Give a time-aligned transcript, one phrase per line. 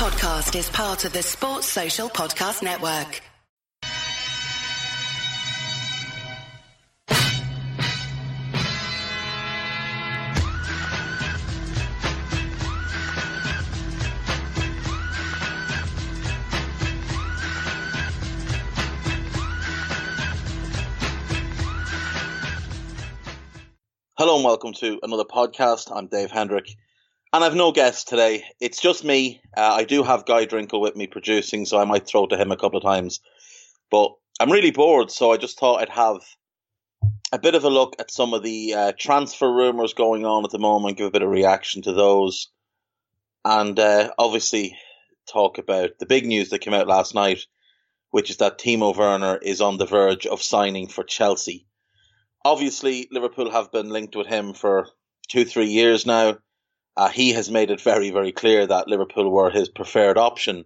[0.00, 3.20] podcast is part of the Sports Social Podcast Network.
[24.16, 25.94] Hello and welcome to another podcast.
[25.94, 26.74] I'm Dave Hendrick,
[27.32, 28.44] and I've no guest today.
[28.60, 29.40] It's just me.
[29.56, 32.50] Uh, I do have Guy Drinkle with me producing, so I might throw to him
[32.50, 33.20] a couple of times.
[33.90, 36.20] But I'm really bored, so I just thought I'd have
[37.32, 40.50] a bit of a look at some of the uh, transfer rumors going on at
[40.50, 42.48] the moment, give a bit of reaction to those,
[43.44, 44.76] and uh, obviously
[45.30, 47.46] talk about the big news that came out last night,
[48.10, 51.66] which is that Timo Werner is on the verge of signing for Chelsea
[52.44, 54.88] obviously Liverpool have been linked with him for
[55.28, 56.38] two, three years now.
[56.96, 60.64] Uh, he has made it very, very clear that Liverpool were his preferred option.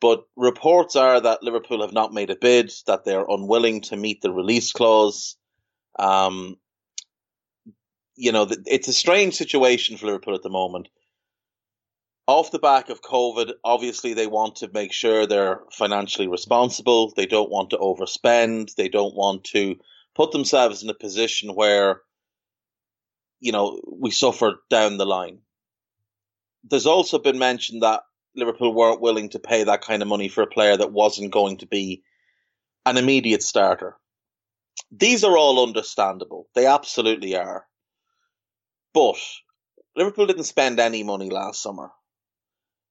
[0.00, 4.20] But reports are that Liverpool have not made a bid, that they're unwilling to meet
[4.20, 5.36] the release clause.
[5.98, 6.56] Um,
[8.16, 10.88] you know, it's a strange situation for Liverpool at the moment.
[12.26, 17.12] Off the back of COVID, obviously they want to make sure they're financially responsible.
[17.14, 18.74] They don't want to overspend.
[18.76, 19.76] They don't want to
[20.14, 22.00] put themselves in a position where,
[23.40, 25.38] you know, we suffer down the line.
[26.64, 28.02] There's also been mentioned that
[28.34, 31.58] Liverpool weren't willing to pay that kind of money for a player that wasn't going
[31.58, 32.02] to be
[32.86, 33.96] an immediate starter.
[34.90, 36.48] These are all understandable.
[36.54, 37.66] They absolutely are.
[38.92, 39.16] But
[39.96, 41.90] Liverpool didn't spend any money last summer.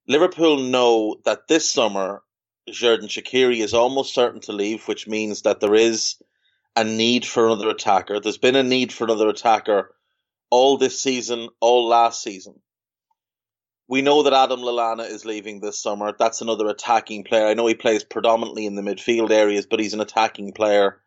[0.06, 2.22] Liverpool know that this summer
[2.68, 6.16] Xherdan Shaqiri is almost certain to leave, which means that there is
[6.76, 8.20] a need for another attacker.
[8.20, 9.94] There's been a need for another attacker
[10.54, 12.54] all this season, all last season.
[13.88, 16.14] We know that Adam Lallana is leaving this summer.
[16.16, 17.48] That's another attacking player.
[17.48, 21.02] I know he plays predominantly in the midfield areas, but he's an attacking player,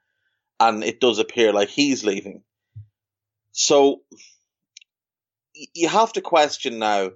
[0.60, 2.44] and it does appear like he's leaving.
[3.54, 4.02] So
[5.74, 7.12] you have to question now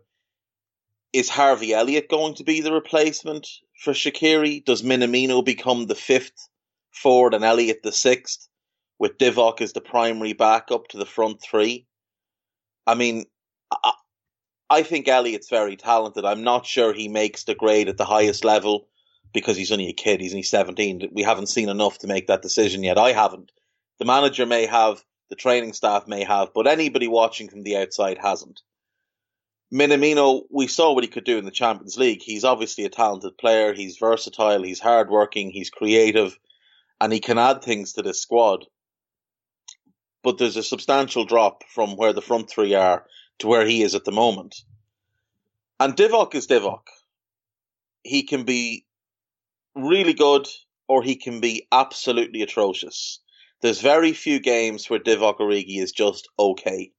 [1.11, 3.45] is Harvey Elliott going to be the replacement
[3.77, 4.63] for Shaqiri?
[4.63, 6.47] Does Minamino become the fifth
[6.91, 8.47] Ford and Elliott the sixth,
[8.97, 11.87] with Divock as the primary backup to the front three.
[12.85, 13.25] I mean,
[13.71, 13.93] I,
[14.69, 16.25] I think Elliott's very talented.
[16.25, 18.87] I'm not sure he makes the grade at the highest level
[19.33, 20.21] because he's only a kid.
[20.21, 21.09] He's only 17.
[21.11, 22.97] We haven't seen enough to make that decision yet.
[22.97, 23.51] I haven't.
[23.99, 28.17] The manager may have, the training staff may have, but anybody watching from the outside
[28.17, 28.61] hasn't.
[29.73, 32.21] Minamino, we saw what he could do in the Champions League.
[32.21, 33.73] He's obviously a talented player.
[33.73, 34.63] He's versatile.
[34.63, 35.49] He's hardworking.
[35.49, 36.37] He's creative
[37.01, 38.65] and he can add things to this squad.
[40.23, 43.05] But there's a substantial drop from where the front three are
[43.39, 44.55] to where he is at the moment.
[45.79, 46.87] And Divock is Divock.
[48.03, 48.85] He can be
[49.75, 50.47] really good
[50.87, 53.19] or he can be absolutely atrocious.
[53.61, 56.91] There's very few games where Divock Origi is just okay.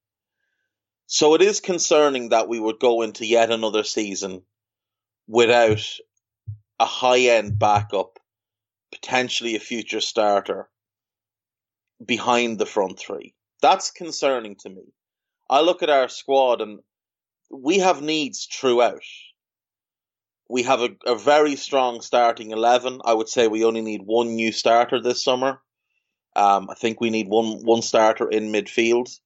[1.07, 4.43] So it is concerning that we would go into yet another season
[5.29, 5.85] without
[6.81, 8.19] a high end backup
[8.93, 10.69] potentially a future starter
[12.05, 13.35] behind the front three.
[13.61, 14.83] That's concerning to me.
[15.49, 16.81] I look at our squad and
[17.51, 19.03] we have needs throughout.
[20.49, 23.01] We have a, a very strong starting 11.
[23.05, 25.61] I would say we only need one new starter this summer.
[26.35, 29.19] Um, I think we need one, one starter in midfield.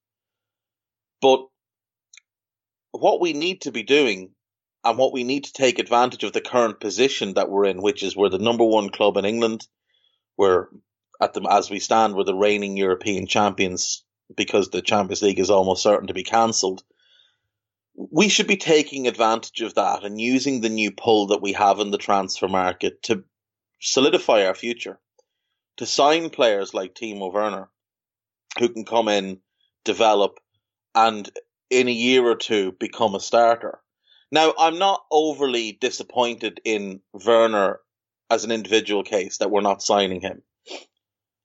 [1.23, 1.47] But
[2.93, 4.31] what we need to be doing
[4.85, 8.03] and what we need to take advantage of the current position that we're in, which
[8.03, 9.67] is we're the number one club in England.
[10.37, 10.69] We're
[11.21, 14.05] at the as we stand, we're the reigning European champions
[14.37, 16.83] because the Champions League is almost certain to be cancelled.
[17.95, 21.81] We should be taking advantage of that and using the new pull that we have
[21.81, 23.25] in the transfer market to
[23.81, 24.99] solidify our future,
[25.79, 27.71] to sign players like Timo Werner,
[28.59, 29.41] who can come in,
[29.85, 30.41] develop,
[30.95, 31.31] and
[31.71, 33.81] in a year or two become a starter
[34.33, 37.81] now, I'm not overly disappointed in Werner
[38.29, 40.43] as an individual case that we're not signing him.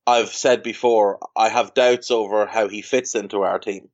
[0.07, 3.89] I've said before, I have doubts over how he fits into our team.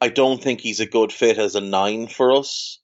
[0.00, 2.80] I don't think he's a good fit as a nine for us.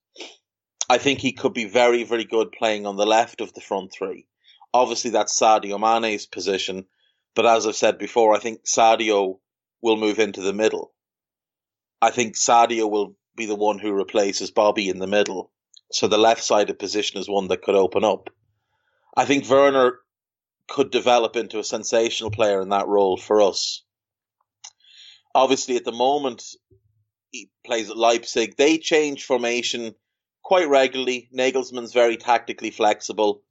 [0.88, 3.92] I think he could be very, very good playing on the left of the front
[3.92, 4.26] three.
[4.74, 6.86] Obviously, that's Sadio Mane's position,
[7.34, 9.38] but as I've said before, I think Sadio
[9.80, 10.92] will move into the middle.
[12.00, 15.50] I think Sadio will be the one who replaces Bobby in the middle.
[15.92, 18.30] So the left sided position is one that could open up.
[19.16, 19.98] I think Werner
[20.72, 23.84] could develop into a sensational player in that role for us.
[25.34, 26.42] Obviously, at the moment,
[27.30, 28.56] he plays at Leipzig.
[28.56, 29.94] They change formation
[30.42, 31.28] quite regularly.
[31.30, 33.42] Nagelsmann's very tactically flexible.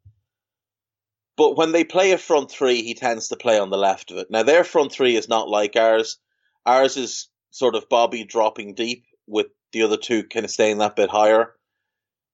[1.38, 4.18] But when they play a front three, he tends to play on the left of
[4.18, 4.32] it.
[4.32, 6.18] Now, their front three is not like ours.
[6.66, 10.96] Ours is sort of Bobby dropping deep with the other two kind of staying that
[10.96, 11.54] bit higher.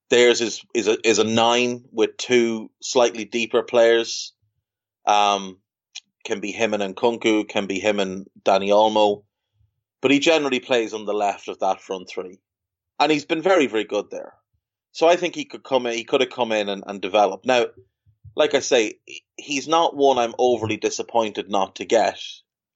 [0.10, 4.32] Theirs is is a is a nine with two slightly deeper players.
[5.08, 5.60] Um,
[6.26, 9.24] can be him and Nkunku, can be him and Dani Olmo,
[10.02, 12.40] but he generally plays on the left of that front three,
[13.00, 14.34] and he's been very very good there.
[14.92, 15.94] So I think he could come in.
[15.94, 17.46] He could have come in and, and develop.
[17.46, 17.68] Now,
[18.36, 19.00] like I say,
[19.38, 22.20] he's not one I'm overly disappointed not to get.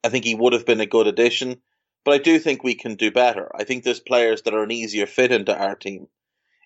[0.03, 1.61] I think he would have been a good addition,
[2.05, 3.51] but I do think we can do better.
[3.55, 6.07] I think there's players that are an easier fit into our team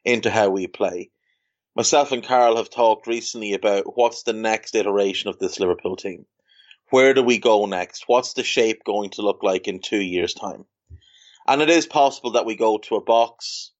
[0.04, 1.10] into how we play.
[1.76, 6.26] Myself and Carl have talked recently about what's the next iteration of this Liverpool team.
[6.90, 8.06] Where do we go next?
[8.08, 10.66] What's the shape going to look like in two years' time?
[11.48, 13.72] And it is possible that we go to a box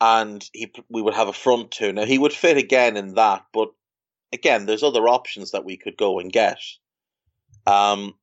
[0.00, 1.92] and he we would have a front two.
[1.92, 3.68] Now he would fit again in that, but
[4.32, 6.58] again, there's other options that we could go and get.
[7.66, 8.14] Um,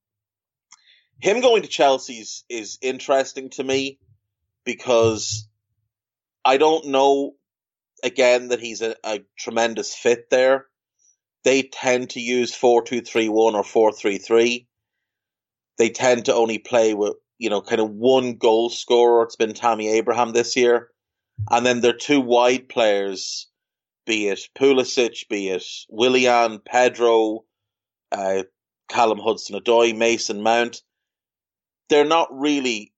[1.19, 3.99] him going to Chelsea's is interesting to me
[4.65, 5.47] because
[6.43, 7.33] I don't know
[8.03, 10.67] again that he's a, a tremendous fit there.
[11.43, 14.67] They tend to use four two three one or four three three.
[15.77, 19.23] They tend to only play with you know kind of one goal scorer.
[19.23, 20.89] It's been Tammy Abraham this year,
[21.49, 23.47] and then they're two wide players,
[24.05, 27.45] be it Pulisic, be it Willian, Pedro,
[28.11, 28.43] uh,
[28.89, 30.81] Callum Hudson-Odoi, Mason Mount.
[31.89, 32.92] They're not really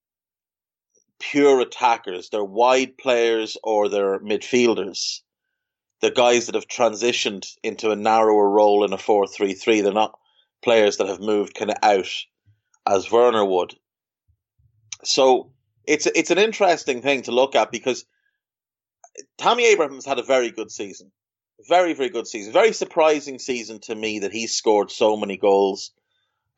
[1.19, 2.29] pure attackers.
[2.29, 5.21] They're wide players or they're midfielders.
[6.01, 9.93] The guys that have transitioned into a narrower role in a 4 3 3, they're
[9.93, 10.17] not
[10.63, 12.11] players that have moved kind of out
[12.85, 13.75] as Werner would.
[15.03, 15.51] So
[15.85, 18.05] it's it's an interesting thing to look at because
[19.37, 21.11] Tammy Abraham's had a very good season.
[21.67, 22.51] Very, very good season.
[22.51, 25.91] Very surprising season to me that he scored so many goals.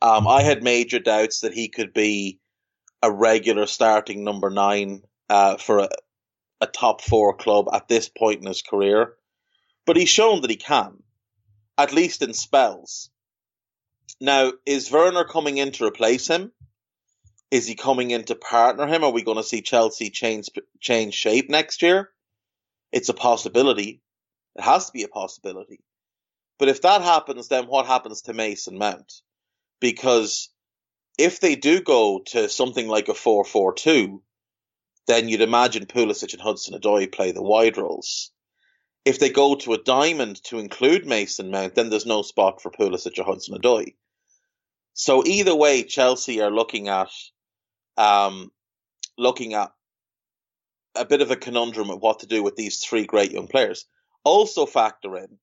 [0.01, 2.39] Um, I had major doubts that he could be
[3.02, 5.90] a regular starting number nine uh, for a,
[6.62, 9.14] a top four club at this point in his career.
[9.86, 11.04] But he's shown that he can,
[11.78, 13.10] at least in spells.
[14.20, 16.52] Now, is Werner coming in to replace him?
[17.52, 19.04] Is he coming in to partner him?
[19.04, 20.50] Are we going to see Chelsea change
[20.82, 22.10] change shape next year?
[22.92, 24.02] It's a possibility.
[24.56, 25.82] It has to be a possibility.
[26.60, 29.14] But if that happens, then what happens to Mason Mount?
[29.80, 30.50] Because
[31.18, 34.22] if they do go to something like a 4-4-2,
[35.08, 38.31] then you'd imagine Pulisic and Hudson-Odoi play the wide roles.
[39.06, 42.72] If they go to a diamond to include Mason Mount, then there's no spot for
[42.72, 43.96] Pulisic or Hudson-Odoi.
[44.94, 47.10] So either way, Chelsea are looking at
[47.98, 48.52] um,
[49.18, 49.72] looking at
[50.96, 53.86] a bit of a conundrum of what to do with these three great young players.
[54.24, 55.38] Also factor in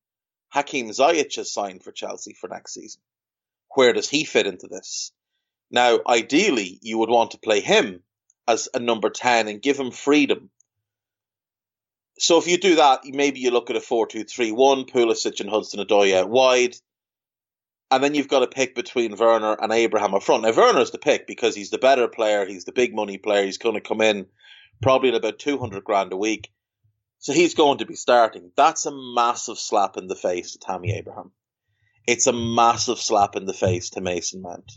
[0.50, 3.00] Hakim Ziyech has signed for Chelsea for next season.
[3.74, 5.12] Where does he fit into this?
[5.74, 8.04] Now, ideally, you would want to play him
[8.46, 10.50] as a number 10 and give him freedom.
[12.16, 15.40] So if you do that, maybe you look at a 4 2 3 1, Pulisic
[15.40, 16.76] and Hudson Odoi out wide.
[17.90, 20.44] And then you've got to pick between Werner and Abraham up front.
[20.44, 23.58] Now, Werner's the pick because he's the better player, he's the big money player, he's
[23.58, 24.26] going to come in
[24.80, 26.52] probably at about 200 grand a week.
[27.18, 28.52] So he's going to be starting.
[28.56, 31.32] That's a massive slap in the face to Tammy Abraham.
[32.06, 34.70] It's a massive slap in the face to Mason Mount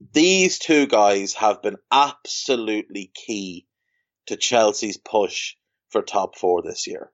[0.00, 3.66] these two guys have been absolutely key
[4.26, 5.54] to Chelsea's push
[5.90, 7.10] for top four this year.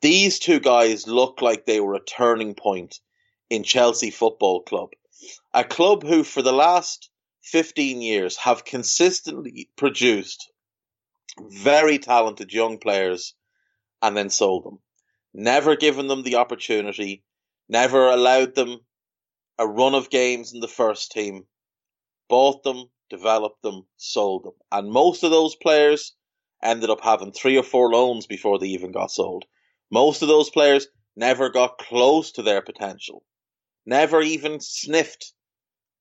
[0.00, 3.00] These two guys look like they were a turning point
[3.50, 4.90] in Chelsea Football Club,
[5.52, 7.10] a club who for the last
[7.42, 10.50] 15 years have consistently produced
[11.40, 13.34] very talented young players
[14.02, 14.78] and then sold them.
[15.32, 17.24] Never given them the opportunity,
[17.68, 18.80] never allowed them
[19.58, 21.46] a run of games in the first team,
[22.28, 24.54] bought them, developed them, sold them.
[24.72, 26.14] And most of those players
[26.62, 29.44] ended up having three or four loans before they even got sold.
[29.90, 33.22] Most of those players never got close to their potential,
[33.86, 35.32] never even sniffed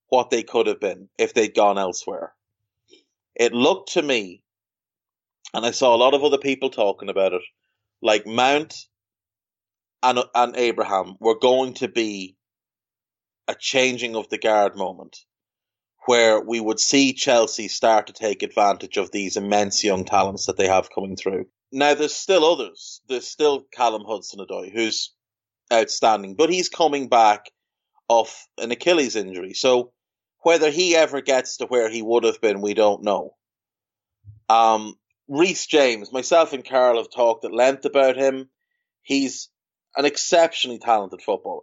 [0.08, 2.34] what they could have been if they'd gone elsewhere.
[3.36, 4.44] It looked to me,
[5.54, 7.42] and I saw a lot of other people talking about it,
[8.02, 8.88] like Mount
[10.02, 12.36] and, and Abraham were going to be
[13.48, 15.26] a changing of the guard moment
[16.06, 20.58] where we would see Chelsea start to take advantage of these immense young talents that
[20.58, 21.46] they have coming through.
[21.72, 23.02] Now, there's still others.
[23.08, 25.14] There's still Callum Hudson-Odoi, who's
[25.72, 27.50] outstanding, but he's coming back
[28.08, 29.54] off an Achilles injury.
[29.54, 29.92] So
[30.42, 33.36] whether he ever gets to where he would have been, we don't know.
[34.50, 34.96] Um,
[35.28, 38.50] Reece James, myself and Carl have talked at length about him.
[39.02, 39.50] He's
[39.96, 41.62] an exceptionally talented footballer,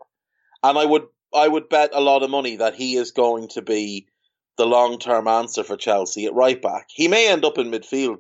[0.63, 3.63] and I would I would bet a lot of money that he is going to
[3.63, 4.09] be
[4.57, 6.89] the long term answer for Chelsea at right back.
[6.91, 8.19] He may end up in midfield,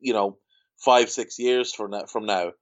[0.00, 0.38] you know,
[0.78, 2.52] five six years from from now,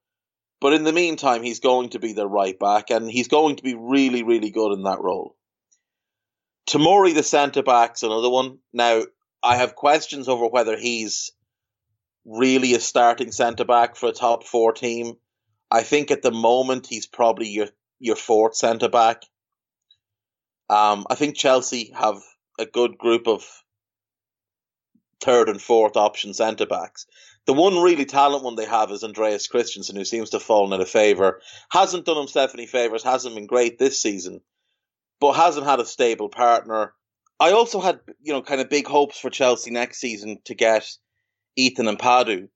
[0.59, 3.63] but in the meantime, he's going to be the right back, and he's going to
[3.63, 5.35] be really really good in that role.
[6.69, 8.59] Tamori, the centre back's another one.
[8.71, 9.03] Now,
[9.41, 11.31] I have questions over whether he's
[12.25, 15.15] really a starting centre back for a top four team.
[15.69, 17.67] I think at the moment he's probably your
[17.99, 19.23] your fourth centre back.
[20.69, 22.21] Um, I think Chelsea have
[22.59, 23.45] a good group of
[25.21, 27.05] third and fourth option centre backs.
[27.45, 30.73] The one really talent one they have is Andreas Christensen, who seems to have fallen
[30.73, 31.41] out of favour.
[31.69, 34.41] Hasn't done himself any favours, hasn't been great this season,
[35.19, 36.93] but hasn't had a stable partner.
[37.39, 40.89] I also had, you know, kind of big hopes for Chelsea next season to get
[41.55, 42.47] Ethan Ampadu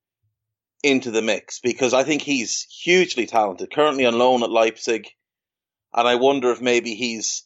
[0.84, 5.10] into the mix because I think he's hugely talented, currently on loan at Leipzig.
[5.94, 7.46] And I wonder if maybe he's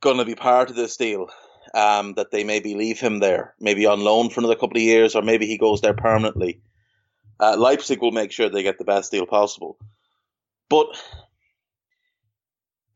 [0.00, 1.28] going to be part of this deal,
[1.76, 5.14] um, that they maybe leave him there, maybe on loan for another couple of years,
[5.14, 6.62] or maybe he goes there permanently.
[7.38, 9.78] Uh, Leipzig will make sure they get the best deal possible.
[10.70, 10.86] But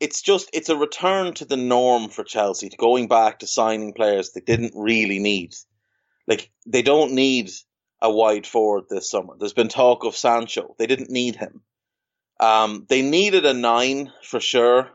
[0.01, 3.93] it's just it's a return to the norm for Chelsea, to going back to signing
[3.93, 5.55] players they didn't really need.
[6.27, 7.51] Like they don't need
[8.01, 9.35] a wide forward this summer.
[9.39, 10.75] There's been talk of Sancho.
[10.79, 11.61] They didn't need him.
[12.41, 14.89] Um, they needed a nine for sure,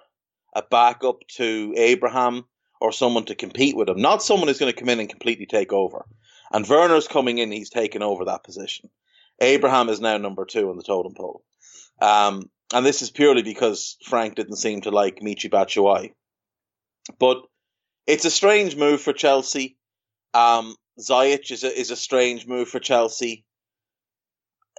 [0.55, 2.45] a backup to Abraham
[2.85, 5.47] or someone to compete with him, not someone who's going to come in and completely
[5.47, 6.05] take over.
[6.51, 8.89] And Werner's coming in; he's taken over that position.
[9.41, 11.43] Abraham is now number two on the totem pole.
[11.99, 16.13] Um, and this is purely because Frank didn't seem to like Michy Batshuayi.
[17.19, 17.41] But
[18.07, 19.77] it's a strange move for Chelsea.
[20.33, 23.45] Um, Ziyech is a, is a strange move for Chelsea.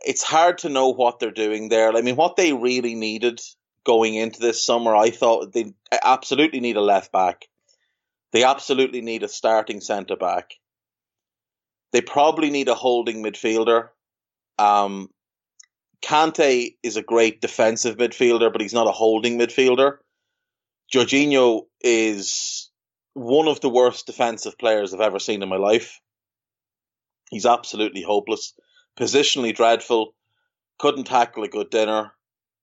[0.04, 1.94] It's hard to know what they're doing there.
[1.94, 3.40] I mean, what they really needed
[3.84, 5.72] going into this summer, I thought they
[6.04, 7.46] absolutely need a left back.
[8.36, 10.50] They absolutely need a starting centre back.
[11.92, 13.88] They probably need a holding midfielder.
[14.58, 15.08] Um,
[16.04, 19.96] Kante is a great defensive midfielder, but he's not a holding midfielder.
[20.94, 22.70] Jorginho is
[23.14, 25.98] one of the worst defensive players I've ever seen in my life.
[27.30, 28.52] He's absolutely hopeless,
[29.00, 30.14] positionally dreadful,
[30.78, 32.12] couldn't tackle a good dinner,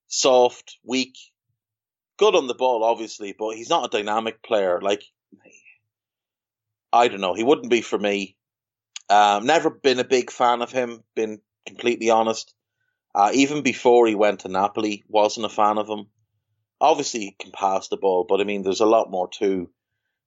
[0.05, 1.17] soft, weak,
[2.17, 4.79] good on the ball, obviously, but he's not a dynamic player.
[4.79, 5.01] Like,
[6.93, 8.37] I don't know, he wouldn't be for me.
[9.09, 12.53] Um, never been a big fan of him, been completely honest.
[13.15, 16.07] Uh, even before he went to Napoli, wasn't a fan of him.
[16.79, 19.69] Obviously, he can pass the ball, but I mean, there's a lot more to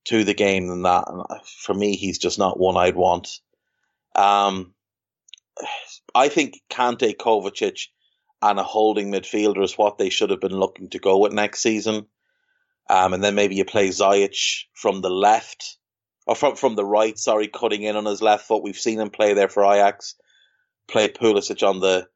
[0.06, 1.04] to the game than that.
[1.08, 3.40] And for me, he's just not one I'd want.
[4.14, 4.73] Um,
[6.14, 7.88] I think Kante, Kovacic,
[8.40, 11.61] and a holding midfielder is what they should have been looking to go with next
[11.61, 12.06] season.
[12.88, 15.76] Um, and then maybe you play Ziyech from the left,
[16.26, 17.18] or from from the right.
[17.18, 18.62] Sorry, cutting in on his left foot.
[18.62, 20.16] We've seen him play there for Ajax.
[20.88, 22.09] Play Pulisic on the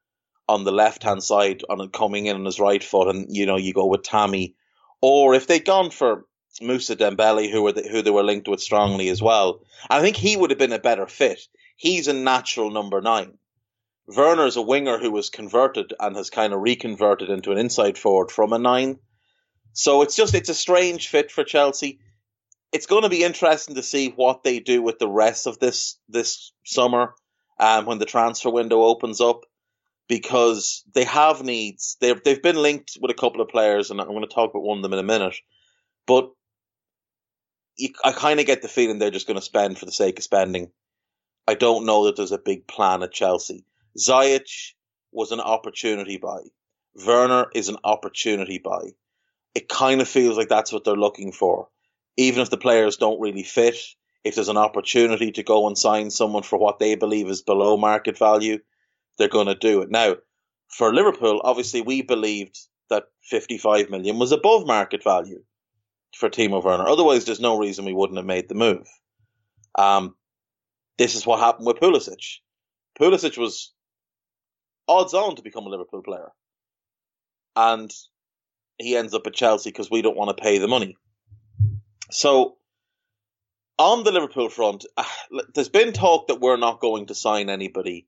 [0.47, 3.57] on the left hand side on coming in on his right foot, and you know
[3.57, 4.55] you go with Tammy,
[5.01, 6.25] or if they'd gone for
[6.61, 10.17] Moussa Dembele, who were the, who they were linked with strongly as well, I think
[10.17, 11.39] he would have been a better fit.
[11.77, 13.37] He's a natural number nine.
[14.07, 17.97] Werner is a winger who was converted and has kind of reconverted into an inside
[17.97, 18.99] forward from a nine.
[19.73, 21.99] So it's just it's a strange fit for Chelsea.
[22.71, 25.97] It's going to be interesting to see what they do with the rest of this
[26.07, 27.13] this summer
[27.59, 29.41] um, when the transfer window opens up
[30.07, 31.97] because they have needs.
[31.99, 34.63] They've they've been linked with a couple of players, and I'm going to talk about
[34.63, 35.35] one of them in a minute.
[36.05, 36.31] But
[37.77, 40.17] you, I kind of get the feeling they're just going to spend for the sake
[40.17, 40.71] of spending.
[41.47, 43.65] I don't know that there's a big plan at Chelsea.
[43.97, 44.73] Ziyech
[45.11, 46.41] was an opportunity buy.
[47.05, 48.91] Werner is an opportunity buy.
[49.55, 51.67] It kind of feels like that's what they're looking for.
[52.17, 53.77] Even if the players don't really fit,
[54.23, 57.77] if there's an opportunity to go and sign someone for what they believe is below
[57.77, 58.59] market value,
[59.17, 59.89] they're going to do it.
[59.89, 60.15] Now,
[60.69, 62.57] for Liverpool, obviously we believed
[62.89, 65.43] that 55 million was above market value
[66.15, 66.87] for Timo Werner.
[66.87, 68.87] Otherwise, there's no reason we wouldn't have made the move.
[69.77, 70.15] Um,
[70.97, 72.39] this is what happened with Pulisic.
[72.99, 73.73] Pulisic was
[74.87, 76.29] odds on to become a Liverpool player.
[77.55, 77.91] And
[78.77, 80.97] he ends up at Chelsea because we don't want to pay the money.
[82.11, 82.57] So,
[83.77, 85.03] on the Liverpool front, uh,
[85.53, 88.05] there's been talk that we're not going to sign anybody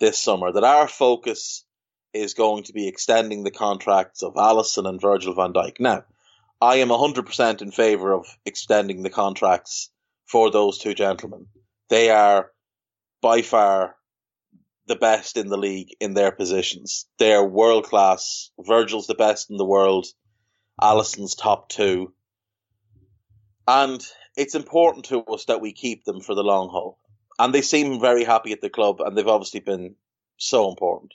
[0.00, 1.64] this summer that our focus
[2.14, 5.78] is going to be extending the contracts of Alisson and Virgil van Dijk.
[5.78, 6.04] Now,
[6.60, 9.90] I am 100% in favour of extending the contracts
[10.26, 11.46] for those two gentlemen.
[11.88, 12.50] They are
[13.20, 13.94] by far
[14.86, 17.06] the best in the league in their positions.
[17.18, 18.50] They're world class.
[18.58, 20.06] Virgil's the best in the world.
[20.80, 22.12] Alisson's top two.
[23.68, 24.02] And
[24.34, 26.98] it's important to us that we keep them for the long haul.
[27.38, 29.94] And they seem very happy at the club, and they've obviously been
[30.38, 31.12] so important.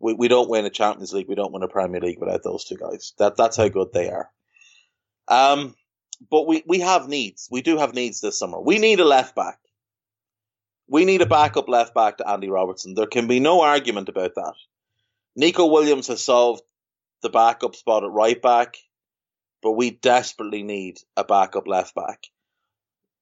[0.00, 2.64] We, we don't win a Champions League, we don't win a Premier League without those
[2.64, 3.12] two guys.
[3.18, 4.30] That that's how good they are.
[5.28, 5.74] Um,
[6.30, 7.48] but we, we have needs.
[7.50, 8.58] We do have needs this summer.
[8.58, 9.58] We need a left back.
[10.88, 12.94] We need a backup left back to Andy Robertson.
[12.94, 14.54] There can be no argument about that.
[15.36, 16.62] Neco Williams has solved
[17.20, 18.76] the backup spot at right back,
[19.62, 22.24] but we desperately need a backup left back.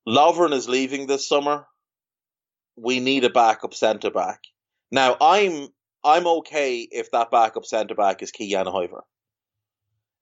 [0.09, 1.67] Lovren is leaving this summer.
[2.77, 4.41] We need a backup centre back.
[4.91, 5.69] Now I'm
[6.03, 9.05] I'm okay if that backup centre back is Ki-Jana Hoever.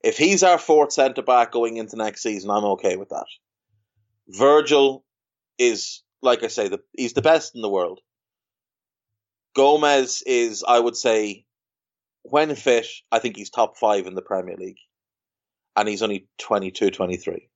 [0.03, 3.27] If he's our fourth centre back going into next season, I'm okay with that.
[4.29, 5.05] Virgil
[5.57, 8.01] is, like I say, the, he's the best in the world.
[9.55, 11.45] Gomez is, I would say,
[12.23, 14.79] when fit, I think he's top five in the Premier League.
[15.79, 17.49] And he's only 22, 23.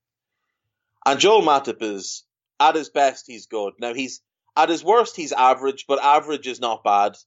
[1.05, 2.23] And Joel Matip is,
[2.57, 3.73] at his best, he's good.
[3.79, 4.21] Now, he's,
[4.55, 7.17] at his worst, he's average, but average is not bad.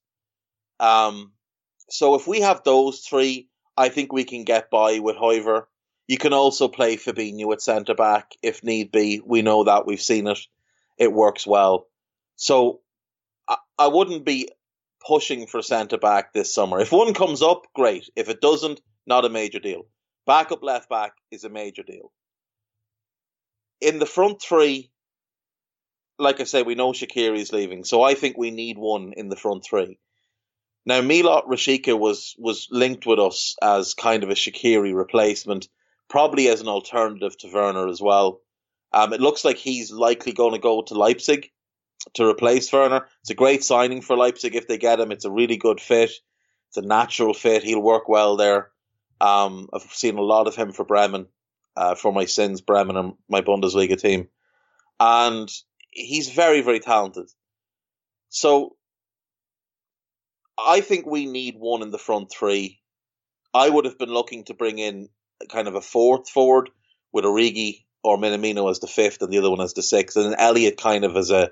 [0.81, 1.33] Um,
[1.91, 5.69] so if we have those three, I think we can get by with Hoever.
[6.09, 9.21] You can also play Fabinho at centre back if need be.
[9.23, 10.39] We know that we've seen it.
[10.97, 11.89] It works well.
[12.37, 12.81] So
[13.47, 14.49] I, I wouldn't be
[15.07, 16.81] pushing for centre back this summer.
[16.81, 18.09] If one comes up, great.
[18.17, 19.87] If it doesn't, not a major deal.
[20.27, 22.13] Backup left back is a major deal.
[23.81, 24.91] In the front three,
[26.19, 29.29] like I say, we know Shaqiri is leaving, so I think we need one in
[29.29, 29.99] the front three.
[30.85, 35.69] Now, Milot Rashica was was linked with us as kind of a Shaqiri replacement,
[36.09, 38.41] probably as an alternative to Werner as well.
[38.93, 41.51] Um, it looks like he's likely going to go to Leipzig
[42.15, 43.07] to replace Werner.
[43.21, 45.13] It's a great signing for Leipzig if they get him.
[45.13, 46.13] It's a really good fit.
[46.69, 47.65] It's a natural fit.
[47.65, 48.71] He'll work well there.
[49.21, 51.27] Um, I've seen a lot of him for Bremen,
[51.77, 54.29] uh, for my sins, Bremen and my Bundesliga team.
[54.99, 55.49] And
[55.91, 57.31] he's very, very talented.
[58.29, 58.77] So
[60.59, 62.81] I think we need one in the front three.
[63.53, 65.09] I would have been looking to bring in
[65.51, 66.71] kind of a fourth forward
[67.13, 70.27] with Origi or Minamino as the fifth and the other one as the sixth, and
[70.27, 71.51] then Elliott kind of as a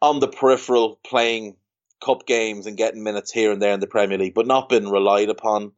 [0.00, 1.56] on the peripheral playing
[2.04, 4.90] cup games and getting minutes here and there in the Premier League, but not been
[4.90, 5.72] relied upon.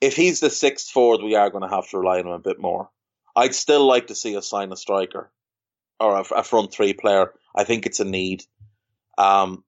[0.00, 2.38] If he's the sixth forward, we are going to have to rely on him a
[2.38, 2.90] bit more.
[3.34, 5.30] I'd still like to see us sign a striker
[6.00, 7.32] or a, a front three player.
[7.54, 8.44] I think it's a need.
[9.18, 9.64] Um,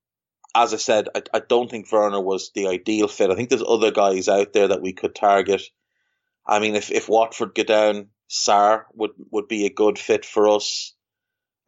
[0.55, 3.31] as I said, I, I don't think Werner was the ideal fit.
[3.31, 5.63] I think there's other guys out there that we could target.
[6.47, 10.49] I mean, if, if Watford go down, Sarr would, would be a good fit for
[10.49, 10.95] us.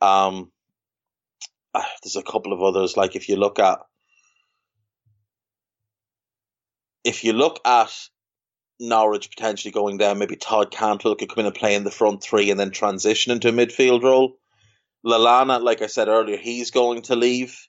[0.01, 0.51] Um,
[1.75, 2.97] uh, there's a couple of others.
[2.97, 3.79] Like if you look at,
[7.05, 7.91] if you look at
[8.81, 12.23] Norwich potentially going down, maybe Todd Cantwell could come in and play in the front
[12.23, 14.39] three and then transition into a midfield role.
[15.05, 17.69] Lallana, like I said earlier, he's going to leave.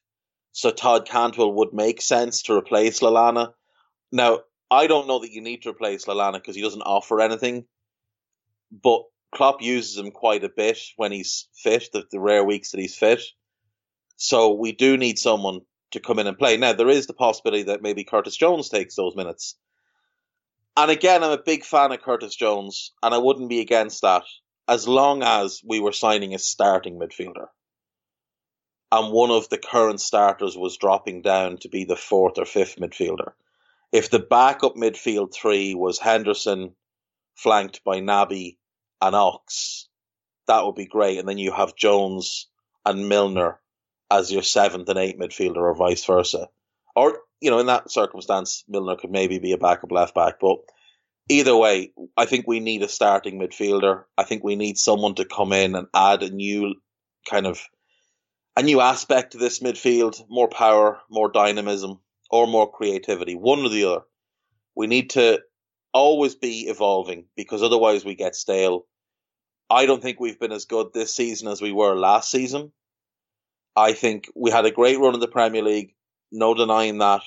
[0.53, 3.53] So Todd Cantwell would make sense to replace Lallana.
[4.11, 7.65] Now, I don't know that you need to replace Lallana because he doesn't offer anything,
[8.71, 12.79] but Klopp uses him quite a bit when he's fit, the, the rare weeks that
[12.79, 13.21] he's fit.
[14.17, 16.57] So we do need someone to come in and play.
[16.57, 19.55] Now, there is the possibility that maybe Curtis Jones takes those minutes.
[20.77, 24.23] And again, I'm a big fan of Curtis Jones, and I wouldn't be against that
[24.67, 27.47] as long as we were signing a starting midfielder
[28.91, 32.75] and one of the current starters was dropping down to be the fourth or fifth
[32.75, 33.31] midfielder.
[33.91, 36.75] If the backup midfield three was Henderson,
[37.35, 38.57] flanked by Naby
[39.01, 39.87] and Ox,
[40.47, 41.19] that would be great.
[41.19, 42.47] And then you have Jones
[42.85, 43.59] and Milner
[44.09, 46.49] as your seventh and eighth midfielder, or vice versa.
[46.95, 50.35] Or, you know, in that circumstance, Milner could maybe be a backup left back.
[50.39, 50.57] But
[51.29, 54.03] either way, I think we need a starting midfielder.
[54.17, 56.75] I think we need someone to come in and add a new
[57.29, 57.61] kind of
[58.57, 61.99] a new aspect to this midfield, more power, more dynamism,
[62.29, 64.01] or more creativity, one or the other.
[64.75, 65.41] We need to
[65.93, 68.85] always be evolving because otherwise we get stale.
[69.69, 72.71] I don't think we've been as good this season as we were last season.
[73.75, 75.93] I think we had a great run in the Premier League,
[76.31, 77.21] no denying that,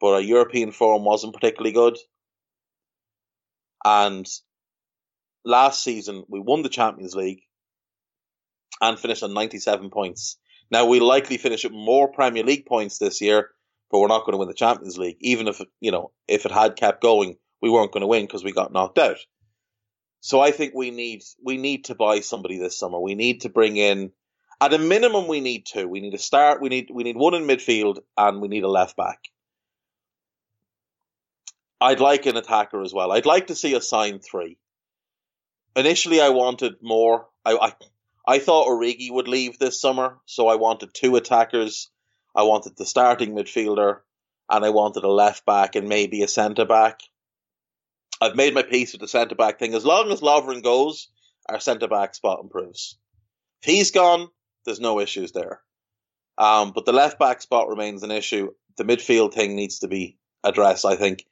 [0.00, 1.98] but our European form wasn't particularly good.
[3.84, 4.26] And
[5.44, 7.42] last season we won the Champions League
[8.80, 10.38] and finished on 97 points.
[10.70, 13.50] Now we'll likely finish with more Premier League points this year,
[13.90, 15.18] but we're not going to win the Champions League.
[15.20, 18.44] Even if you know if it had kept going, we weren't going to win because
[18.44, 19.18] we got knocked out.
[20.20, 22.98] So I think we need we need to buy somebody this summer.
[22.98, 24.12] We need to bring in,
[24.62, 25.88] At a minimum, we need two.
[25.88, 26.60] We need a start.
[26.62, 29.18] We need we need one in midfield, and we need a left back.
[31.80, 33.10] I'd like an attacker as well.
[33.10, 34.58] I'd like to see us sign three.
[35.74, 37.26] Initially, I wanted more.
[37.44, 37.72] I, I
[38.24, 41.90] I thought Origi would leave this summer, so I wanted two attackers.
[42.32, 43.98] I wanted the starting midfielder,
[44.48, 47.00] and I wanted a left back and maybe a centre back.
[48.20, 49.74] I've made my peace with the centre back thing.
[49.74, 51.08] As long as Lovren goes,
[51.48, 52.96] our centre back spot improves.
[53.60, 54.28] If he's gone,
[54.64, 55.60] there's no issues there.
[56.38, 58.50] Um, but the left back spot remains an issue.
[58.76, 61.26] The midfield thing needs to be addressed, I think.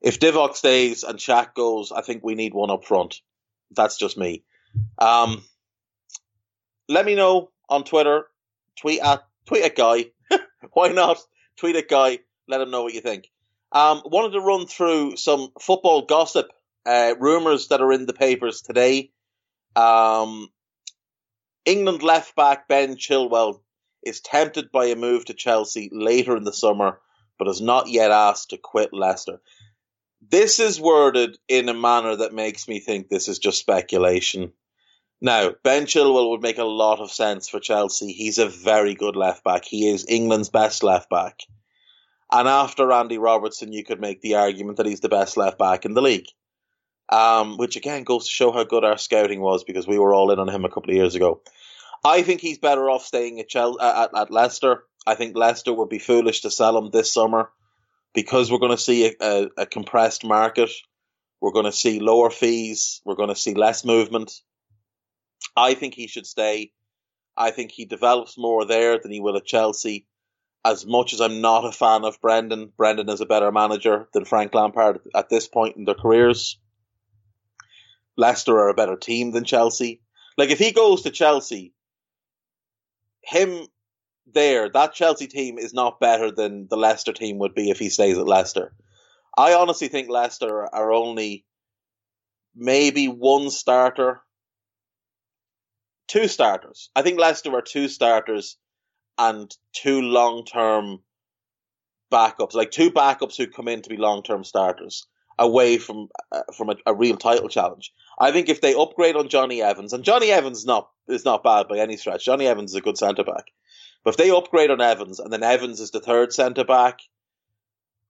[0.00, 3.20] If Divock stays and Shaq goes, I think we need one up front.
[3.70, 4.44] That's just me.
[4.98, 5.44] Um,
[6.88, 8.26] let me know on Twitter.
[8.80, 10.06] Tweet at tweet at Guy.
[10.72, 11.18] Why not?
[11.56, 12.20] Tweet at Guy.
[12.48, 13.30] Let him know what you think.
[13.72, 16.48] Um, wanted to run through some football gossip,
[16.84, 19.12] uh, rumors that are in the papers today.
[19.76, 20.48] Um,
[21.64, 23.60] England left back Ben Chilwell
[24.02, 27.00] is tempted by a move to Chelsea later in the summer,
[27.38, 29.40] but has not yet asked to quit Leicester.
[30.26, 34.52] This is worded in a manner that makes me think this is just speculation.
[35.20, 38.12] Now, Ben Chilwell would make a lot of sense for Chelsea.
[38.12, 39.64] He's a very good left back.
[39.64, 41.40] He is England's best left back.
[42.32, 45.84] And after Andy Robertson, you could make the argument that he's the best left back
[45.84, 46.28] in the league.
[47.10, 50.30] Um, which again goes to show how good our scouting was because we were all
[50.30, 51.42] in on him a couple of years ago.
[52.04, 54.84] I think he's better off staying at, Chelsea, at, at Leicester.
[55.06, 57.50] I think Leicester would be foolish to sell him this summer
[58.14, 60.70] because we're going to see a, a, a compressed market.
[61.40, 63.00] We're going to see lower fees.
[63.04, 64.32] We're going to see less movement.
[65.56, 66.72] I think he should stay.
[67.36, 70.06] I think he develops more there than he will at Chelsea.
[70.64, 74.26] As much as I'm not a fan of Brendan, Brendan is a better manager than
[74.26, 76.58] Frank Lampard at this point in their careers.
[78.20, 80.00] Leicester are a better team than Chelsea.
[80.36, 81.72] Like if he goes to Chelsea,
[83.22, 83.66] him
[84.32, 87.88] there, that Chelsea team is not better than the Leicester team would be if he
[87.88, 88.72] stays at Leicester.
[89.36, 91.44] I honestly think Leicester are only
[92.54, 94.20] maybe one starter
[96.10, 96.90] two starters.
[96.96, 98.56] I think Leicester are two starters
[99.16, 100.98] and two long term
[102.12, 105.06] backups, like two backups who come in to be long term starters
[105.38, 107.92] away from uh, from a, a, real title challenge.
[108.20, 111.68] I think if they upgrade on Jonny Evans, and Jonny Evans not is not bad
[111.68, 112.26] by any stretch.
[112.26, 113.46] Jonny Evans is a good centre back,
[114.04, 117.00] but if they upgrade on Evans and then Evans is the third centre back,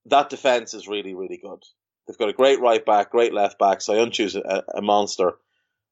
[0.07, 1.63] that defence is really really good.
[2.07, 3.79] They've got a great right back, great left back.
[3.79, 5.35] Soyuncu's a, a monster.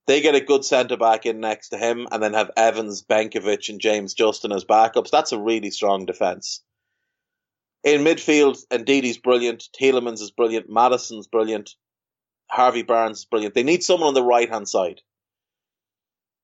[0.09, 3.69] They get a good centre back in next to him, and then have Evans, Benkovic,
[3.69, 5.11] and James Justin as backups.
[5.11, 6.63] That's a really strong defence.
[7.85, 9.69] In midfield, Ndidi's brilliant.
[9.79, 10.69] Tielemans is brilliant.
[10.69, 11.77] Maddison's brilliant.
[12.49, 13.55] Harvey Barnes is brilliant.
[13.55, 15.01] They need someone on the right hand side.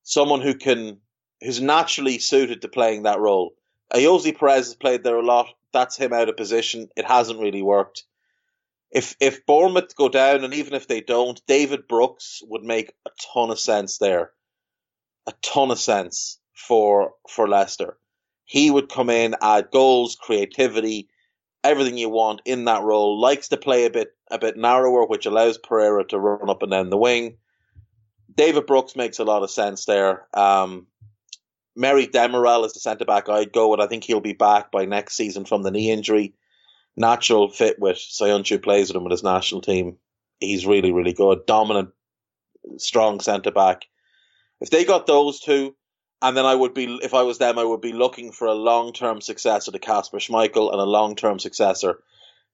[0.03, 0.99] Someone who can,
[1.41, 3.55] who's naturally suited to playing that role.
[3.93, 5.47] Ayoze Perez has played there a lot.
[5.73, 6.89] That's him out of position.
[6.95, 8.03] It hasn't really worked
[8.95, 13.09] if if Bournemouth go down, and even if they don't, David Brooks would make a
[13.33, 14.31] ton of sense there,
[15.27, 17.97] a ton of sense for for Leicester.
[18.45, 21.09] He would come in, add goals, creativity,
[21.65, 23.19] everything you want in that role.
[23.19, 26.71] Likes to play a bit a bit narrower, which allows Pereira to run up and
[26.71, 27.37] down the wing.
[28.33, 30.27] David Brooks makes a lot of sense there.
[30.33, 30.87] Um,
[31.77, 33.81] Merih Demiral is the centre back I'd go with.
[33.81, 36.33] I think he'll be back by next season from the knee injury
[36.97, 39.97] natural fit with Soyuncu plays with him with his national team.
[40.39, 41.45] He's really, really good.
[41.45, 41.89] Dominant,
[42.77, 43.85] strong centre back.
[44.61, 45.75] If they got those two,
[46.21, 48.53] and then I would be, if I was them, I would be looking for a
[48.53, 51.99] long term successor to Kasper Schmeichel and a long term successor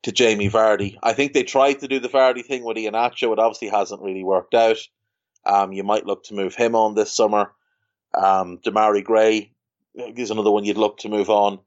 [0.03, 0.97] to Jamie Vardy.
[1.03, 3.31] I think they tried to do the Vardy thing with Iheanacho.
[3.31, 4.77] It obviously hasn't really worked out.
[5.45, 7.51] Um, you might look to move him on this summer.
[8.13, 9.51] Um, Demarai Gray
[9.95, 11.59] is another one you'd look to move on.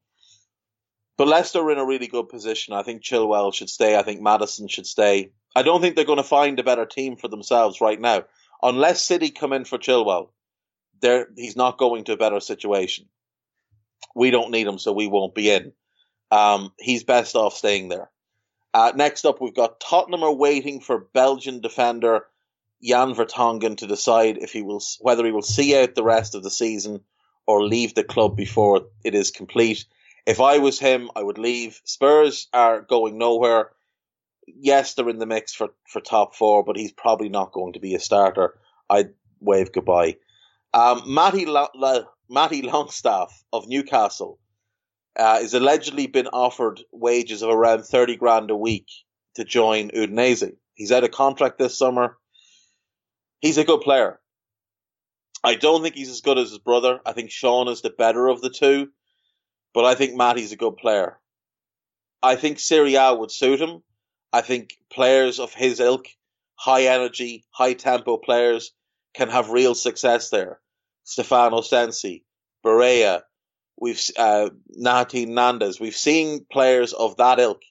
[1.16, 2.74] But Leicester are in a really good position.
[2.74, 3.96] I think Chilwell should stay.
[3.96, 5.30] I think Maddison should stay.
[5.54, 8.24] I don't think they're going to find a better team for themselves right now.
[8.62, 10.30] Unless City come in for Chilwell,
[11.36, 13.06] he's not going to a better situation.
[14.14, 15.72] We don't need him, so we won't be in.
[16.30, 18.10] Um, he's best off staying there.
[18.72, 22.26] Uh, next up, we've got Tottenham are waiting for Belgian defender
[22.82, 26.42] Jan Vertonghen to decide if he will whether he will see out the rest of
[26.42, 27.00] the season
[27.46, 29.86] or leave the club before it is complete.
[30.26, 31.80] If I was him, I would leave.
[31.84, 33.70] Spurs are going nowhere.
[34.46, 37.80] Yes, they're in the mix for, for top four, but he's probably not going to
[37.80, 38.54] be a starter.
[38.88, 40.16] I'd wave goodbye.
[40.74, 41.46] Um, Matty,
[42.28, 44.40] Matty Longstaff of Newcastle
[45.16, 48.88] uh, is allegedly been offered wages of around 30 grand a week
[49.36, 50.56] to join Udinese.
[50.74, 52.18] He's out of contract this summer.
[53.40, 54.20] He's a good player.
[55.44, 56.98] I don't think he's as good as his brother.
[57.06, 58.88] I think Sean is the better of the two,
[59.74, 61.20] but I think Matty's a good player.
[62.20, 63.84] I think Serie A would suit him.
[64.32, 66.06] I think players of his ilk,
[66.56, 68.72] high energy, high tempo players,
[69.14, 70.58] can have real success there.
[71.04, 72.24] Stefano Sensi,
[72.64, 73.22] Barella,
[73.78, 75.80] we've uh, Nandez.
[75.80, 77.62] We've seen players of that ilk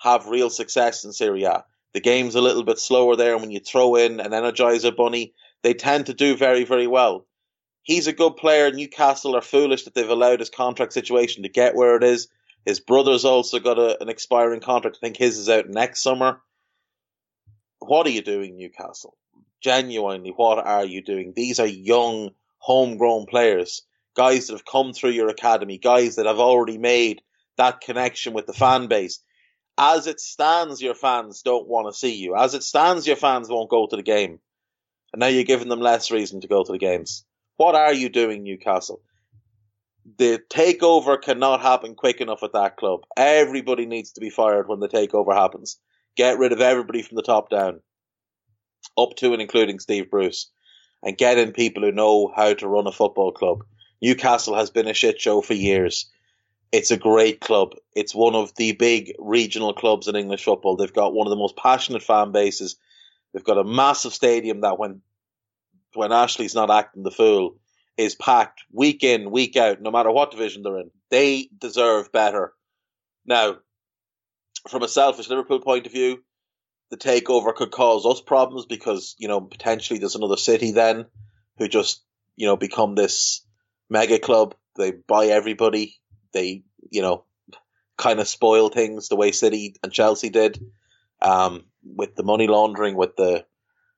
[0.00, 1.64] have real success in Serie A.
[1.94, 5.34] The game's a little bit slower there, and when you throw in an Energizer Bunny,
[5.62, 7.26] they tend to do very, very well.
[7.82, 8.70] He's a good player.
[8.70, 12.28] Newcastle are foolish that they've allowed his contract situation to get where it is.
[12.64, 14.98] His brother's also got a, an expiring contract.
[14.98, 16.40] I think his is out next summer.
[17.80, 19.16] What are you doing, Newcastle?
[19.60, 21.32] Genuinely, what are you doing?
[21.34, 22.30] These are young,
[22.62, 23.82] homegrown players,
[24.16, 27.20] guys that have come through your academy, guys that have already made
[27.56, 29.20] that connection with the fan base.
[29.76, 32.36] As it stands, your fans don't want to see you.
[32.36, 34.38] As it stands, your fans won't go to the game.
[35.12, 37.24] And now you're giving them less reason to go to the games.
[37.56, 39.00] What are you doing, Newcastle?
[40.18, 43.00] The takeover cannot happen quick enough at that club.
[43.16, 45.78] Everybody needs to be fired when the takeover happens.
[46.16, 47.80] Get rid of everybody from the top down,
[48.96, 50.50] up to and including Steve Bruce,
[51.02, 53.64] and get in people who know how to run a football club.
[54.00, 56.10] Newcastle has been a shit show for years.
[56.70, 57.74] It's a great club.
[57.94, 60.76] It's one of the big regional clubs in English football.
[60.76, 62.76] They've got one of the most passionate fan bases.
[63.32, 65.02] They've got a massive stadium that when
[65.94, 67.56] when Ashley's not acting the fool
[67.98, 70.90] is packed week in, week out, no matter what division they're in.
[71.10, 72.54] They deserve better.
[73.26, 73.56] Now,
[74.68, 76.22] from a selfish Liverpool point of view,
[76.92, 81.06] the takeover could cause us problems because, you know, potentially there's another city then
[81.56, 82.04] who just,
[82.36, 83.46] you know, become this
[83.88, 84.54] mega club.
[84.76, 85.98] They buy everybody.
[86.34, 87.24] They, you know,
[87.96, 90.62] kind of spoil things the way City and Chelsea did
[91.22, 93.46] um, with the money laundering, with the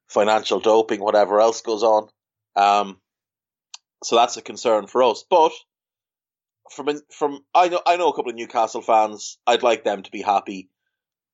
[0.07, 2.09] financial doping, whatever else goes on.
[2.55, 3.01] Um,
[4.05, 5.25] so that's a concern for us.
[5.29, 5.51] But
[6.71, 9.37] from from I know I know a couple of Newcastle fans.
[9.49, 10.71] I'd like them to be happy.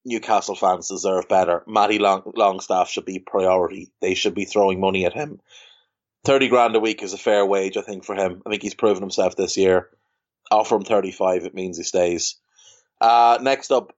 [0.05, 1.63] Newcastle fans deserve better.
[1.67, 3.91] Matty Long, Longstaff should be priority.
[4.01, 5.41] They should be throwing money at him.
[6.25, 8.43] Thirty grand a week is a fair wage, I think, for him.
[8.45, 9.89] I think he's proven himself this year.
[10.51, 12.37] Offer him thirty five, it means he stays.
[13.01, 13.95] Uh, next up,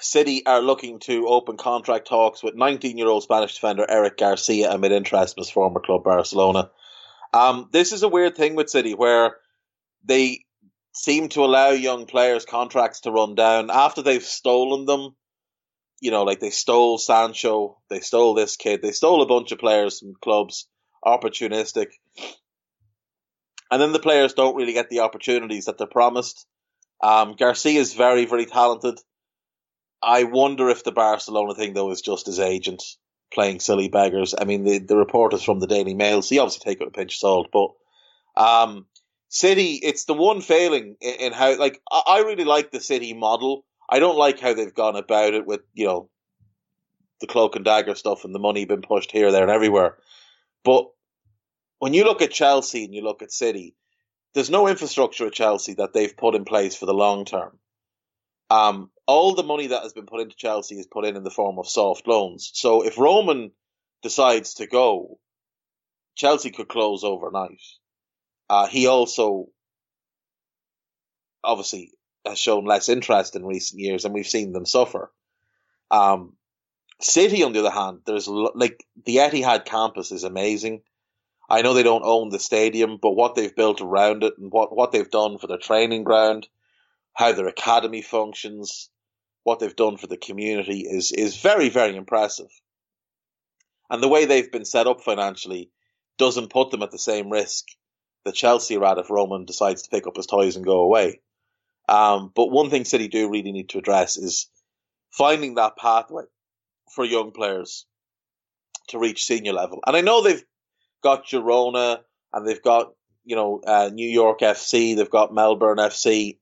[0.00, 4.70] City are looking to open contract talks with 19 year old Spanish defender Eric Garcia
[4.70, 6.70] amid interest in his former club Barcelona.
[7.32, 9.36] Um, this is a weird thing with City where
[10.04, 10.44] they
[10.96, 15.14] seem to allow young players contracts to run down after they've stolen them.
[16.00, 19.58] You know, like they stole Sancho, they stole this kid, they stole a bunch of
[19.58, 20.66] players from clubs,
[21.04, 21.88] opportunistic.
[23.70, 26.46] And then the players don't really get the opportunities that they're promised.
[27.02, 28.98] Um, Garcia is very, very talented.
[30.02, 32.82] I wonder if the Barcelona thing though is just his agent
[33.32, 34.34] playing silly beggars.
[34.38, 36.84] I mean, the the report is from the Daily Mail, so you obviously take it
[36.84, 37.48] with a pinch of salt.
[37.52, 37.70] But
[38.40, 38.86] um,
[39.28, 43.64] City, it's the one failing in, how like I, I really like the City model.
[43.88, 46.10] I don't like how they've gone about it with you know
[47.20, 49.96] the cloak and dagger stuff and the money being pushed here, there, and everywhere.
[50.64, 50.88] But
[51.78, 53.74] when you look at Chelsea and you look at City,
[54.34, 57.58] there's no infrastructure at Chelsea that they've put in place for the long term.
[58.50, 61.30] Um, all the money that has been put into Chelsea is put in in the
[61.30, 62.50] form of soft loans.
[62.54, 63.52] So if Roman
[64.02, 65.18] decides to go,
[66.16, 67.60] Chelsea could close overnight.
[68.48, 69.46] Uh, he also
[71.42, 71.92] obviously
[72.24, 75.12] has shown less interest in recent years, and we've seen them suffer.
[75.90, 76.34] Um,
[77.00, 80.82] City, on the other hand, there's like the Etihad campus is amazing.
[81.48, 84.74] I know they don't own the stadium, but what they've built around it and what,
[84.74, 86.48] what they've done for their training ground,
[87.12, 88.90] how their academy functions,
[89.44, 92.50] what they've done for the community is is very very impressive.
[93.88, 95.70] And the way they've been set up financially
[96.18, 97.66] doesn't put them at the same risk
[98.26, 101.20] that Chelsea are at if Roman decides to pick up his toys and go away.
[101.88, 104.48] Um, but one thing City do really need to address is
[105.12, 106.24] finding that pathway
[106.92, 107.86] for young players
[108.88, 109.80] to reach senior level.
[109.86, 110.44] And I know they've
[111.02, 112.00] got Girona
[112.32, 112.92] and they've got
[113.24, 116.38] you know uh, New York FC, they've got Melbourne FC,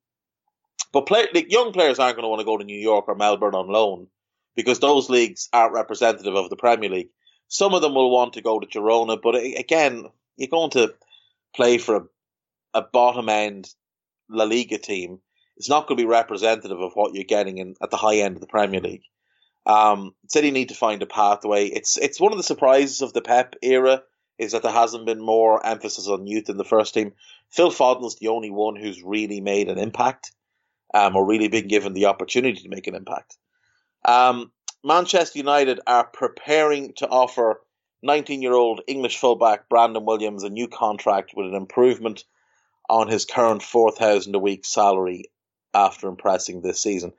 [0.91, 3.15] but play, like, young players aren't going to want to go to New York or
[3.15, 4.07] Melbourne on loan
[4.57, 7.11] because those leagues aren't representative of the Premier League.
[7.49, 10.95] Some of them will want to go to Girona, but again, you're going to
[11.55, 12.03] play for a,
[12.75, 13.69] a bottom end
[14.29, 15.21] La Liga team.
[15.57, 18.37] It's not going to be representative of what you're getting in at the high end
[18.37, 19.05] of the Premier League.
[19.67, 21.67] Um, City need to find a pathway.
[21.67, 24.03] It's it's one of the surprises of the Pep era
[24.39, 27.13] is that there hasn't been more emphasis on youth in the first team.
[27.51, 30.33] Phil Foden's the only one who's really made an impact
[30.93, 33.37] um, or really been given the opportunity to make an impact.
[34.05, 34.51] Um,
[34.83, 37.61] Manchester United are preparing to offer
[38.05, 42.25] 19 year old English fullback Brandon Williams a new contract with an improvement
[42.89, 45.25] on his current 4,000 a week salary
[45.73, 47.13] after impressing this season.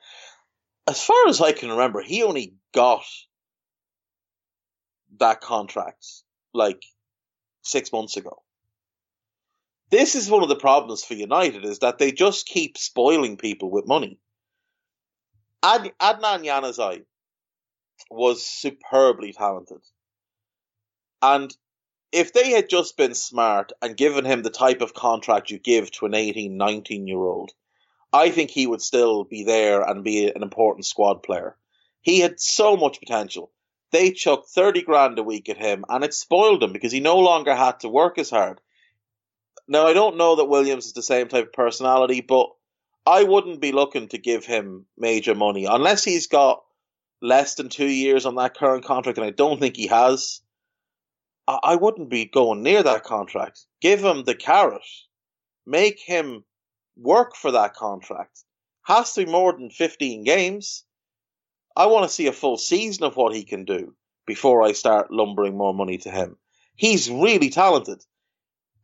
[0.87, 3.03] As far as I can remember, he only got
[5.17, 6.05] that contract
[6.53, 6.83] like
[7.63, 8.43] six months ago.
[9.89, 13.71] This is one of the problems for United is that they just keep spoiling people
[13.71, 14.19] with money.
[15.63, 17.03] Ad- Adnan Januzaj
[18.11, 19.81] was superbly talented.
[21.21, 21.55] And
[22.11, 25.91] if they had just been smart and given him the type of contract you give
[25.91, 27.51] to an 18, 19 year old,
[28.13, 31.57] I think he would still be there and be an important squad player.
[32.01, 33.51] He had so much potential.
[33.91, 37.19] They chucked 30 grand a week at him and it spoiled him because he no
[37.19, 38.61] longer had to work as hard.
[39.67, 42.49] Now, I don't know that Williams is the same type of personality, but
[43.05, 46.63] I wouldn't be looking to give him major money unless he's got
[47.21, 50.41] less than two years on that current contract, and I don't think he has.
[51.47, 53.65] I wouldn't be going near that contract.
[53.81, 54.81] Give him the carrot.
[55.65, 56.43] Make him
[56.97, 58.43] work for that contract.
[58.83, 60.83] Has to be more than 15 games.
[61.75, 65.11] I want to see a full season of what he can do before I start
[65.11, 66.37] lumbering more money to him.
[66.75, 68.03] He's really talented.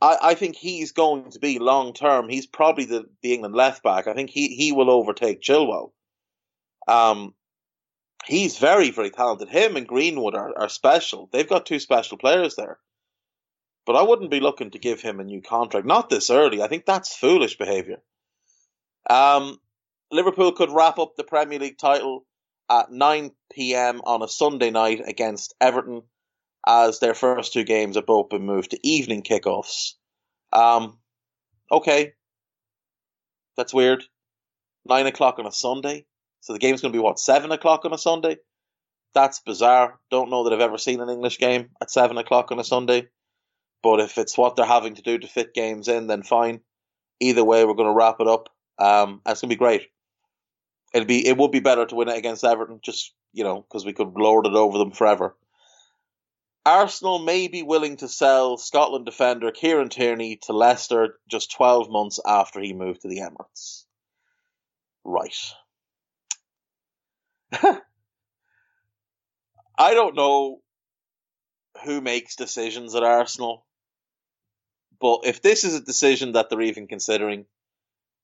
[0.02, 2.30] I, I think he's going to be long term.
[2.30, 4.08] He's probably the, the England left back.
[4.08, 5.92] I think he, he will overtake Chilwell.
[6.88, 7.34] Um,
[8.26, 9.50] he's very, very talented.
[9.50, 11.30] Him and Greenwood are, are special.
[11.32, 12.80] They've got two special players there.
[13.86, 15.88] But I wouldn't be looking to give him a new contract.
[15.88, 16.62] Not this early.
[16.62, 17.98] I think that's foolish behaviour.
[19.10, 19.58] Um,
[20.12, 22.26] Liverpool could wrap up the Premier League title
[22.70, 24.02] at 9 p.m.
[24.06, 26.04] on a Sunday night against Everton,
[26.66, 29.94] as their first two games have both been moved to evening kickoffs.
[30.54, 31.00] Um,
[31.72, 32.14] okay.
[33.58, 34.04] That's weird.
[34.86, 36.06] 9 o'clock on a Sunday.
[36.42, 38.38] So the game's going to be what seven o'clock on a Sunday.
[39.14, 40.00] That's bizarre.
[40.10, 43.08] Don't know that I've ever seen an English game at seven o'clock on a Sunday.
[43.84, 46.62] But if it's what they're having to do to fit games in, then fine.
[47.20, 48.50] Either way, we're going to wrap it up.
[48.78, 49.88] Um, it's going to be great.
[50.94, 53.86] It'll be it would be better to win it against Everton, just you know, because
[53.86, 55.36] we could lord it over them forever.
[56.66, 62.20] Arsenal may be willing to sell Scotland defender Kieran Tierney to Leicester just 12 months
[62.26, 63.86] after he moved to the Emirates.
[65.04, 65.36] Right.
[69.78, 70.62] I don't know
[71.84, 73.66] who makes decisions at Arsenal,
[75.00, 77.46] but if this is a decision that they're even considering,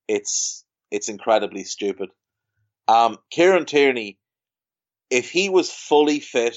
[0.07, 2.09] it's it's incredibly stupid.
[2.87, 4.17] Um, Kieran Tierney,
[5.09, 6.55] if he was fully fit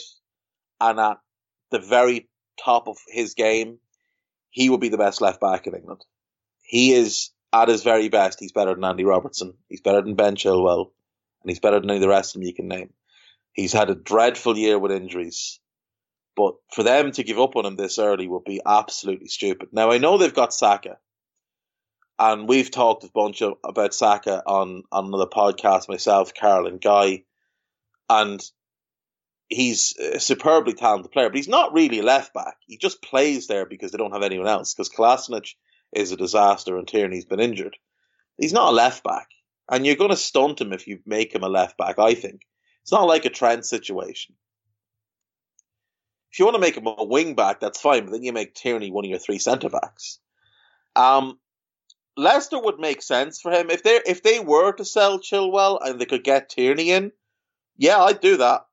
[0.80, 1.18] and at
[1.70, 2.28] the very
[2.62, 3.78] top of his game,
[4.50, 6.04] he would be the best left back in England.
[6.62, 8.38] He is at his very best.
[8.38, 9.54] He's better than Andy Robertson.
[9.68, 10.90] He's better than Ben Chilwell
[11.42, 12.92] and he's better than any of the rest of them you can name.
[13.52, 15.58] He's had a dreadful year with injuries,
[16.36, 19.68] but for them to give up on him this early would be absolutely stupid.
[19.72, 20.98] Now I know they've got Saka,
[22.18, 25.88] and we've talked a bunch of, about Saka on on another podcast.
[25.88, 27.24] Myself, Carl, and Guy,
[28.08, 28.42] and
[29.48, 32.56] he's a superbly talented player, but he's not really a left back.
[32.66, 34.72] He just plays there because they don't have anyone else.
[34.72, 35.54] Because Kolasinac
[35.92, 37.76] is a disaster and Tierney's been injured.
[38.38, 39.28] He's not a left back
[39.70, 41.98] and you're going to stunt him if you make him a left back.
[41.98, 42.42] I think
[42.82, 44.34] it's not like a Trent situation.
[46.32, 48.54] If you want to make him a wing back, that's fine, but then you make
[48.54, 50.18] Tierney one of your three centre backs.
[50.94, 51.38] Um,
[52.16, 56.00] Leicester would make sense for him if they if they were to sell Chilwell and
[56.00, 57.12] they could get Tierney in.
[57.76, 58.66] Yeah, I'd do that.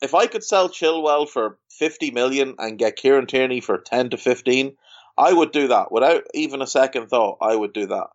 [0.00, 4.16] If I could sell Chilwell for fifty million and get Kieran Tierney for ten to
[4.16, 4.76] fifteen,
[5.16, 7.38] I would do that without even a second thought.
[7.40, 8.08] I would do that.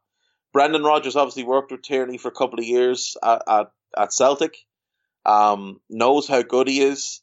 [0.53, 4.55] Brendan Rodgers obviously worked with Tierney for a couple of years at, at, at Celtic.
[5.25, 7.21] Um, knows how good he is.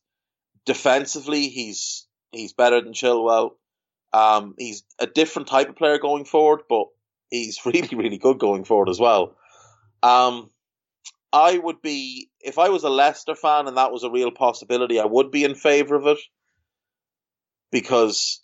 [0.66, 3.52] Defensively, he's he's better than Chilwell.
[4.12, 6.86] Um, he's a different type of player going forward, but
[7.30, 9.36] he's really, really good going forward as well.
[10.02, 10.50] Um,
[11.32, 14.98] I would be, if I was a Leicester fan and that was a real possibility,
[14.98, 16.18] I would be in favour of it
[17.70, 18.40] because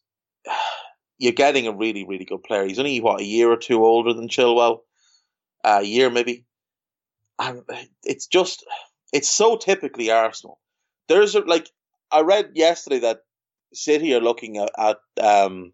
[1.18, 2.66] you're getting a really, really good player.
[2.66, 4.80] He's only what a year or two older than Chilwell,
[5.64, 6.44] a year maybe,
[7.38, 7.62] and
[8.02, 8.64] it's just
[9.12, 10.58] it's so typically Arsenal.
[11.08, 11.68] There's a, like
[12.10, 13.20] I read yesterday that
[13.72, 15.72] City are looking at, at um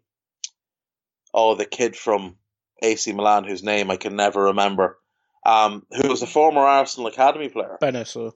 [1.33, 2.37] oh the kid from
[2.81, 4.97] AC Milan whose name I can never remember,
[5.45, 7.77] um who was a former Arsenal academy player.
[7.81, 8.31] Bennacer.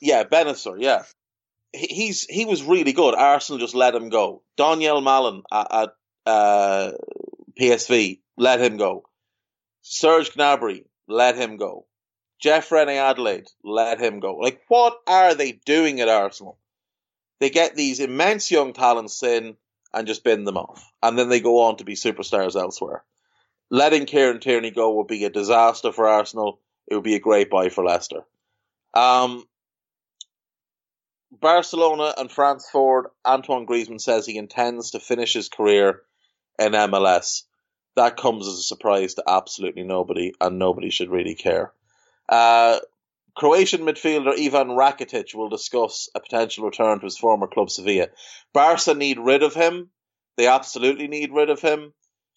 [0.00, 0.76] Yeah, Bennacer.
[0.78, 1.02] Yeah.
[1.72, 3.14] He's he was really good.
[3.14, 4.42] Arsenal just let him go.
[4.58, 5.90] Donyell Malen at, at
[6.30, 6.92] uh,
[7.60, 9.04] PSV, let him go.
[9.82, 11.86] Serge Gnabry, let him go.
[12.40, 14.36] Jeff Reine-Adélaïde, let him go.
[14.36, 16.58] Like, what are they doing at Arsenal?
[17.40, 19.56] they get these immense young talents in
[19.92, 20.92] and just bin them off.
[21.02, 23.02] And then they go on to be superstars elsewhere.
[23.70, 26.60] Letting Kieran Tierney go would be a disaster for Arsenal.
[26.86, 28.24] It would be a great buy for Leicester.
[28.94, 29.44] Um,
[31.32, 36.02] Barcelona and France forward Antoine Griezmann says he intends to finish his career
[36.60, 37.42] in MLS.
[37.96, 41.72] That comes as a surprise to absolutely nobody, and nobody should really care.
[42.28, 42.78] Uh,
[43.36, 48.08] Croatian midfielder Ivan Rakitic will discuss a potential return to his former club Sevilla.
[48.52, 49.90] Barca need rid of him.
[50.36, 51.92] They absolutely need rid of him.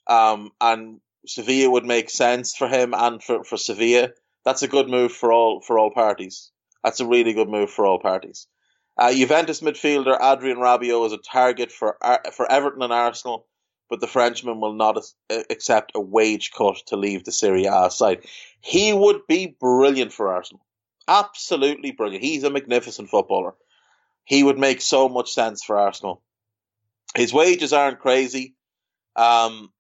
[0.08, 4.10] Um, and Sevilla would make sense for him and for, for Sevilla.
[4.46, 6.52] That's a good move for all for all parties.
[6.84, 8.48] That's a really good move for all parties.
[8.98, 11.98] Uh, Juventus midfielder Adrien Rabiot is a target for
[12.34, 13.48] for Everton and Arsenal,
[13.94, 14.98] but the Frenchman will not
[15.52, 18.26] accept a wage cut to leave the Serie A side.
[18.60, 20.66] He would be brilliant for Arsenal.
[21.08, 22.24] Absolutely brilliant.
[22.24, 23.54] He's a magnificent footballer.
[24.24, 26.24] He would make so much sense for Arsenal.
[27.16, 28.56] His wages aren't crazy.
[29.16, 29.72] Um,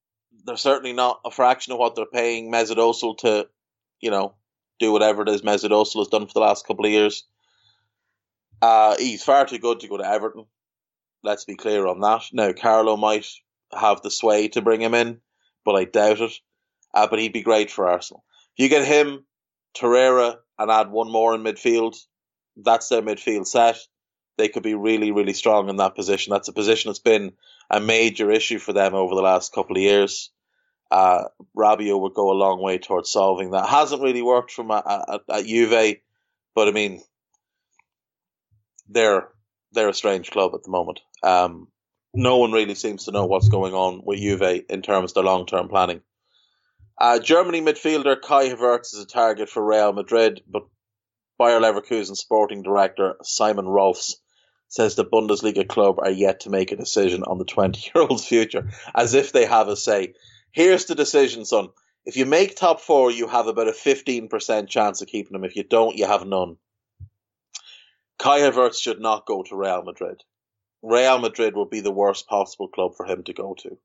[0.45, 3.47] they're certainly not a fraction of what they're paying Mesut Ozil to,
[3.99, 4.36] you know,
[4.80, 7.26] do whatever it is Mesut Ozil has done for the last couple of years.
[8.61, 10.45] Uh, he's far too good to go to Everton.
[11.24, 12.26] Let's be clear on that.
[12.32, 13.26] Now, Carlo might
[13.78, 15.19] have the sway to bring him in,
[15.65, 16.34] but I doubt it.
[16.93, 18.24] Uh, but he'd be great for Arsenal.
[18.55, 19.26] If you get him,
[19.76, 21.95] Torreira, and add one more in midfield,
[22.55, 23.78] that's their midfield set.
[24.38, 26.32] They could be really, really strong in that position.
[26.32, 27.34] That's a position that's been
[27.69, 30.32] a major issue for them over the last couple of years.
[30.91, 31.26] Uh,
[31.57, 33.67] Rabiot would go a long way towards solving that.
[33.67, 35.95] Hasn't really worked from at, at Juve,
[36.53, 37.01] but I mean,
[38.88, 39.28] they're
[39.71, 41.01] they're a strange club at the moment.
[41.24, 41.67] Um,
[42.14, 45.24] no one really seems to know what's going on with Juve in terms of the
[45.24, 46.01] long term planning.
[46.97, 50.64] Uh, Germany midfielder Kai Havertz is a target for Real Madrid, but
[51.39, 54.18] Bayer Leverkusen sporting director Simon Rolfs
[54.70, 58.26] says the Bundesliga club are yet to make a decision on the 20 year old's
[58.26, 60.14] future, as if they have a say.
[60.51, 61.70] Here's the decision, son.
[62.05, 65.43] If you make top four, you have about a 15% chance of keeping him.
[65.43, 66.57] If you don't, you have none.
[68.20, 70.24] Kai Havertz should not go to Real Madrid.
[70.84, 73.78] Real Madrid would be the worst possible club for him to go to.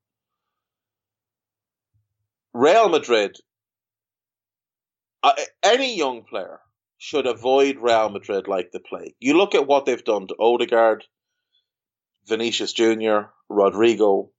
[2.52, 3.36] Real Madrid,
[5.62, 6.58] any young player
[6.98, 9.14] should avoid Real Madrid like the plague.
[9.20, 11.04] You look at what they've done to Odegaard,
[12.26, 14.30] Vinicius Jr., Rodrygo,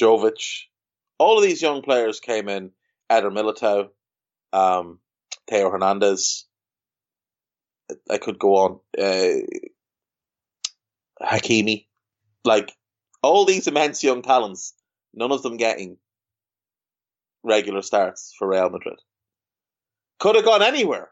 [0.00, 0.62] Jovic.
[1.18, 2.70] All of these young players came in.
[3.10, 3.88] Eder Militao,
[4.52, 5.00] um,
[5.48, 6.46] Theo Hernandez,
[8.08, 8.80] I could go on.
[8.96, 9.42] Uh,
[11.22, 11.86] Hakimi,
[12.44, 12.72] like
[13.22, 14.74] all these immense young talents,
[15.14, 15.96] none of them getting
[17.42, 18.98] regular starts for Real Madrid.
[20.18, 21.10] Could have gone anywhere.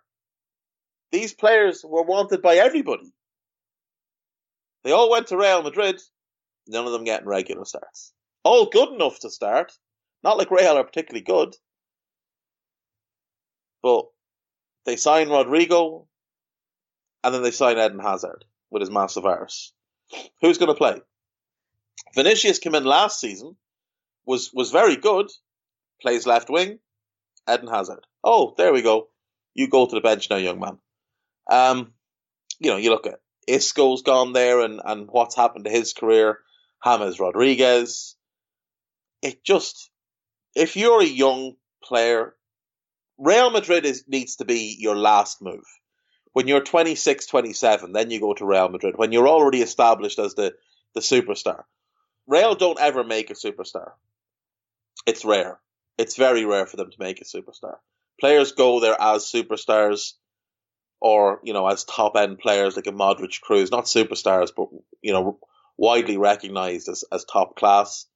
[1.12, 3.12] These players were wanted by everybody.
[4.84, 6.00] They all went to Real Madrid,
[6.68, 8.12] none of them getting regular starts.
[8.44, 9.72] All good enough to start.
[10.22, 11.56] Not like Real are particularly good.
[13.82, 14.06] But
[14.84, 16.06] they sign Rodrygo,
[17.24, 19.72] and then they sign Eden Hazard with his massive arse.
[20.40, 21.00] Who's going to play?
[22.14, 23.56] Vinicius came in last season,
[24.26, 25.30] was was very good,
[26.00, 26.78] plays left wing.
[27.48, 28.06] Eden Hazard.
[28.22, 29.08] Oh, there we go.
[29.54, 30.78] You go to the bench now, young man.
[31.50, 31.94] Um,
[32.58, 36.38] you know, you look at Isco's gone there, and and what's happened to his career.
[36.84, 38.16] James Rodriguez.
[39.22, 39.90] It just,
[40.54, 42.34] if you're a young player,
[43.18, 45.64] Real Madrid is, needs to be your last move
[46.32, 48.96] when you're 26, 27, then you go to Real Madrid.
[48.96, 50.54] When you're already established as the,
[50.94, 51.64] the superstar.
[52.26, 53.92] Real don't ever make a superstar.
[55.06, 55.58] It's rare.
[55.98, 57.76] It's very rare for them to make a superstar.
[58.20, 60.12] Players go there as superstars
[61.00, 64.68] or, you know, as top end players like a Modric Kroos, not superstars, but,
[65.02, 65.38] you know,
[65.76, 68.06] widely recognized as, as top class.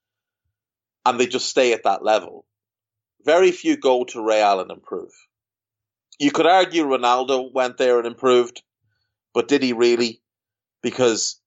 [1.06, 2.46] And they just stay at that level.
[3.24, 5.12] Very few go to Real and improve
[6.18, 8.62] you could argue Ronaldo went there and improved,
[9.32, 10.20] but did he really?
[10.82, 11.40] Because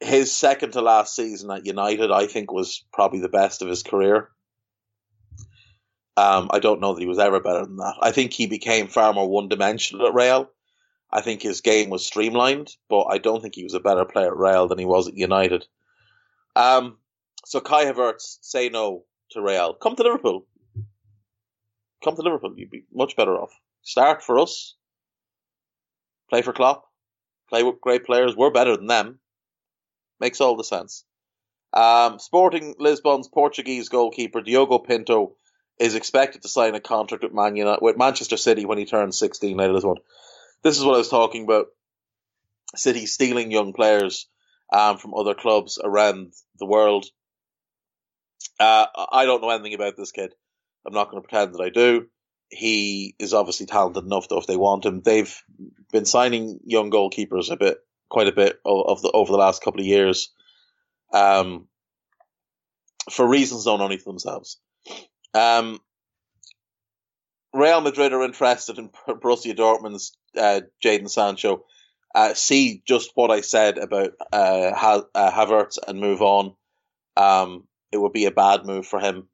[0.00, 3.82] his second to last season at United, I think, was probably the best of his
[3.82, 4.30] career.
[6.16, 7.94] Um, I don't know that he was ever better than that.
[8.00, 10.50] I think he became far more one dimensional at Real.
[11.12, 14.28] I think his game was streamlined, but I don't think he was a better player
[14.28, 15.66] at Real than he was at United.
[16.54, 16.98] Um,
[17.44, 19.74] so Kai Havertz, say no to Real.
[19.74, 20.46] Come to Liverpool.
[22.02, 22.54] Come to Liverpool.
[22.56, 23.52] You'd be much better off.
[23.82, 24.76] Start for us.
[26.28, 26.84] Play for Klopp.
[27.48, 28.36] Play with great players.
[28.36, 29.18] We're better than them.
[30.20, 31.04] Makes all the sense.
[31.72, 35.36] Um, Sporting Lisbon's Portuguese goalkeeper Diogo Pinto
[35.78, 39.18] is expected to sign a contract with Man United, with Manchester City when he turns
[39.18, 40.00] 16 later this month.
[40.62, 41.66] This is what I was talking about.
[42.76, 44.28] City stealing young players
[44.72, 47.06] um, from other clubs around the world.
[48.58, 50.34] Uh, I don't know anything about this kid.
[50.86, 52.06] I'm not going to pretend that I do.
[52.50, 55.02] He is obviously talented enough, though, if they want him.
[55.02, 55.34] They've
[55.92, 57.78] been signing young goalkeepers a bit,
[58.08, 60.32] quite a bit of, the over the last couple of years,
[61.12, 61.68] um,
[63.10, 64.58] for reasons known only to themselves.
[65.32, 65.78] Um,
[67.52, 71.64] Real Madrid are interested in Borussia Dortmund's uh, Jadon Sancho.
[72.14, 76.54] Uh, see just what I said about uh, ha- uh, Havertz and move on.
[77.16, 79.28] Um, it would be a bad move for him.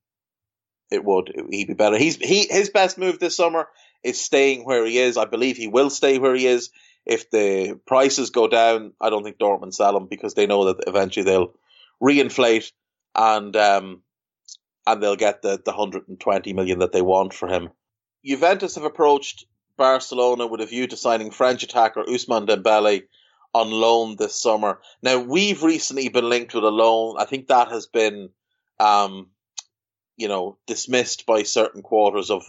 [0.91, 1.33] It would.
[1.51, 1.99] He'd be better.
[1.99, 3.69] He's he his best move this summer
[4.03, 5.17] is staying where he is.
[5.17, 6.71] I believe he will stay where he is.
[7.05, 10.85] If the prices go down, I don't think Dortmund sell him because they know that
[10.87, 11.55] eventually they'll
[12.03, 12.73] reinflate
[13.15, 14.03] and um,
[14.87, 17.71] and they'll get the the 120 million that they want for him.
[18.25, 23.03] Juventus have approached Barcelona with a view to signing French attacker Ousmane Dembele
[23.53, 24.81] on loan this summer.
[25.03, 27.17] Now we've recently been linked with a loan.
[27.19, 28.31] I think that has been,
[28.79, 29.29] um,
[30.17, 32.45] you know, dismissed by certain quarters of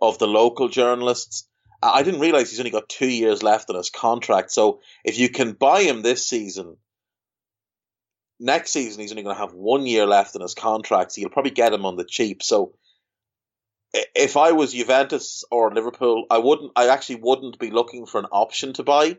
[0.00, 1.46] of the local journalists.
[1.82, 4.50] I didn't realize he's only got two years left on his contract.
[4.50, 6.76] So if you can buy him this season,
[8.38, 11.12] next season he's only going to have one year left in his contract.
[11.12, 12.42] So you'll probably get him on the cheap.
[12.42, 12.74] So
[13.92, 16.72] if I was Juventus or Liverpool, I wouldn't.
[16.76, 19.16] I actually wouldn't be looking for an option to buy,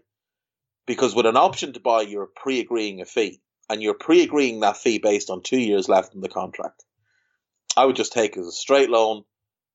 [0.86, 5.00] because with an option to buy, you're pre-agreeing a fee, and you're pre-agreeing that fee
[5.00, 6.84] based on two years left in the contract.
[7.76, 9.24] I would just take as a straight loan.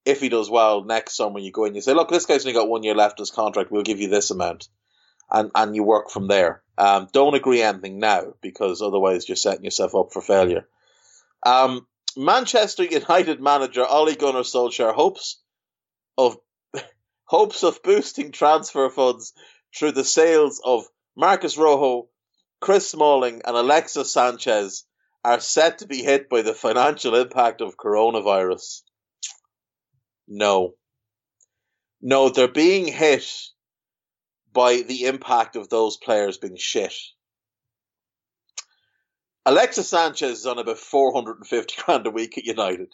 [0.04, 2.52] If he does well next summer, you go in, you say, "Look, this guy's only
[2.52, 3.70] got one year left in his contract.
[3.70, 4.68] We'll give you this amount,"
[5.30, 6.62] and and you work from there.
[6.78, 10.68] Um, don't agree anything now because otherwise you're setting yourself up for failure.
[11.44, 11.86] Um,
[12.16, 15.42] Manchester United manager Ole Gunnar Solskjaer hopes
[16.16, 16.38] of
[17.24, 19.32] hopes of boosting transfer funds
[19.74, 20.86] through the sales of
[21.16, 22.08] Marcus Rojo,
[22.60, 24.84] Chris Smalling, and Alexis Sanchez
[25.26, 28.82] are set to be hit by the financial impact of coronavirus.
[30.28, 30.74] No.
[32.00, 33.28] No, they're being hit
[34.52, 36.94] by the impact of those players being shit.
[39.44, 42.92] Alexis Sanchez is on about 450 grand a week at United.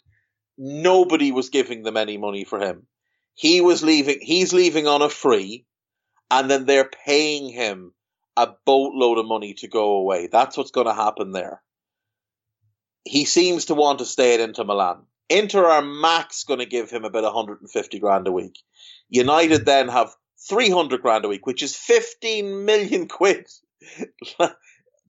[0.57, 2.87] Nobody was giving them any money for him.
[3.35, 5.67] He was leaving, he's leaving on a free,
[6.31, 7.93] and then they're paying him
[8.35, 10.29] a boatload of money to go away.
[10.31, 11.61] That's what's going to happen there.
[13.05, 15.03] He seems to want to stay at Inter Milan.
[15.29, 18.59] Inter are max going to give him about 150 grand a week.
[19.09, 20.13] United then have
[20.47, 23.47] 300 grand a week, which is 15 million quid.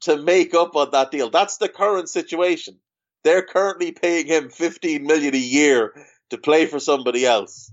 [0.04, 1.30] to make up on that deal.
[1.30, 2.78] That's the current situation.
[3.22, 5.94] They're currently paying him 15 million a year
[6.30, 7.72] to play for somebody else.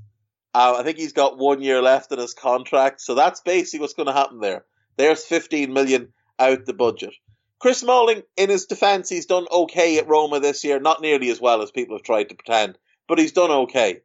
[0.53, 3.93] Uh, I think he's got one year left in his contract, so that's basically what's
[3.93, 4.65] going to happen there.
[4.97, 7.13] There's 15 million out the budget.
[7.62, 10.80] Chris Smalling, in his defence, he's done okay at Roma this year.
[10.80, 12.76] Not nearly as well as people have tried to pretend,
[13.07, 14.01] but he's done okay.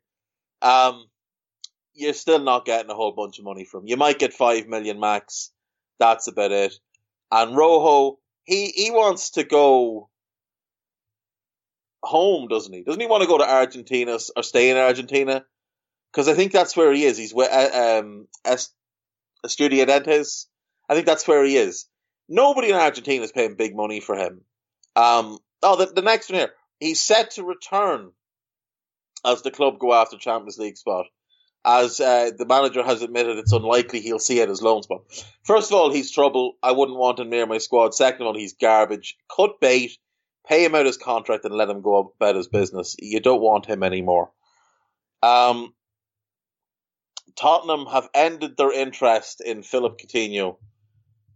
[0.61, 1.07] Um,
[1.95, 3.87] you're still not getting a whole bunch of money from.
[3.87, 5.53] You might get five million max.
[5.99, 6.75] That's about it.
[7.33, 10.11] And Rojo, he he wants to go
[12.03, 12.83] home, doesn't he?
[12.83, 15.47] Doesn't he want to go to Argentina or stay in Argentina?
[16.13, 17.17] Because I think that's where he is.
[17.17, 18.29] He's with uh, um,
[19.47, 20.45] Estudiantes.
[20.91, 21.87] I think that's where he is.
[22.29, 24.41] Nobody in Argentina is paying big money for him.
[24.95, 26.53] Um, oh, the, the next one here.
[26.81, 28.13] He's set to return
[29.25, 31.07] as the club go after Champions League spot
[31.67, 35.01] as uh, the manager has admitted it's unlikely he'll see it as loan spot.
[35.43, 36.57] First of all, he's trouble.
[36.63, 37.93] I wouldn't want him near my squad.
[37.93, 39.17] Second of all, he's garbage.
[39.35, 39.99] Cut bait,
[40.47, 42.95] pay him out his contract, and let him go about his business.
[43.01, 44.31] You don't want him anymore.
[45.25, 45.75] Um,
[47.35, 50.59] Tottenham have ended their interest in Philippe Coutinho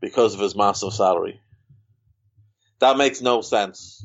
[0.01, 1.41] because of his massive salary.
[2.81, 4.05] That makes no sense.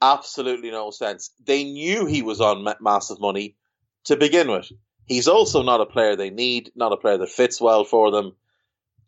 [0.00, 1.30] Absolutely no sense.
[1.44, 3.56] They knew he was on massive money
[4.04, 4.70] to begin with.
[5.06, 8.36] He's also not a player they need, not a player that fits well for them.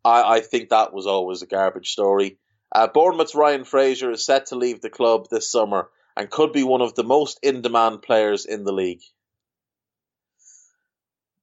[0.05, 2.39] I, I think that was always a garbage story.
[2.75, 6.62] Uh, Bournemouth's Ryan Fraser is set to leave the club this summer and could be
[6.62, 9.03] one of the most in demand players in the league.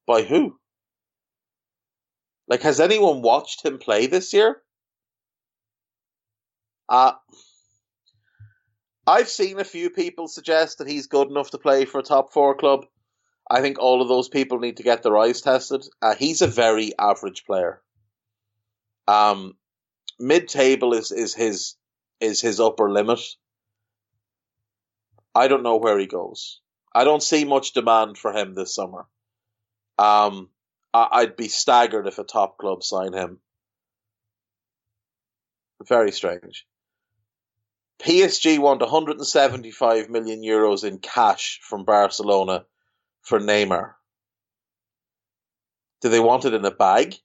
[0.07, 0.57] By who?
[2.47, 4.61] Like, has anyone watched him play this year?
[6.87, 7.13] Uh,
[9.07, 12.33] I've seen a few people suggest that he's good enough to play for a top
[12.33, 12.85] four club.
[13.49, 15.85] I think all of those people need to get their eyes tested.
[16.01, 17.81] Uh, he's a very average player.
[19.07, 19.53] Um,
[20.19, 21.75] mid table is, is his
[22.19, 23.19] is his upper limit.
[25.35, 26.61] I don't know where he goes.
[26.93, 29.05] I don't see much demand for him this summer.
[29.99, 30.49] Um,
[30.95, 33.39] I, I'd be staggered if a top club signed him.
[35.85, 36.65] Very strange.
[37.99, 42.65] PSG want 175 million euros in cash from Barcelona
[43.21, 43.93] for Neymar.
[46.01, 47.15] Do they want it in a bag?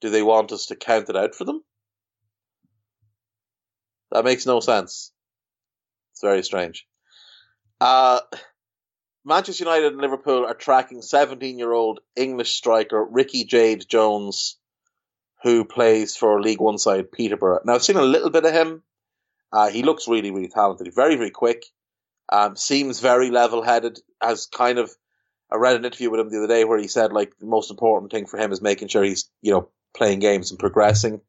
[0.00, 1.62] Do they want us to count it out for them?
[4.12, 5.10] That makes no sense.
[6.12, 6.86] It's very strange.
[7.80, 8.20] Uh,
[9.26, 14.56] Manchester United and Liverpool are tracking 17 year old English striker Ricky Jade Jones,
[15.42, 17.58] who plays for League One side Peterborough.
[17.64, 18.84] Now, I've seen a little bit of him.
[19.52, 20.94] Uh, he looks really, really talented.
[20.94, 21.66] Very, very quick.
[22.28, 23.98] Um, seems very level headed.
[24.22, 24.92] Has kind of,
[25.50, 27.72] I read an interview with him the other day where he said like the most
[27.72, 31.20] important thing for him is making sure he's, you know, playing games and progressing.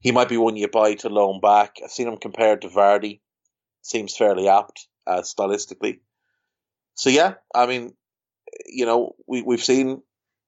[0.00, 1.76] He might be one you buy to loan back.
[1.84, 3.20] I've seen him compared to Vardy.
[3.82, 6.00] Seems fairly apt uh, stylistically.
[6.94, 7.94] So yeah, I mean,
[8.66, 10.02] you know, we we've seen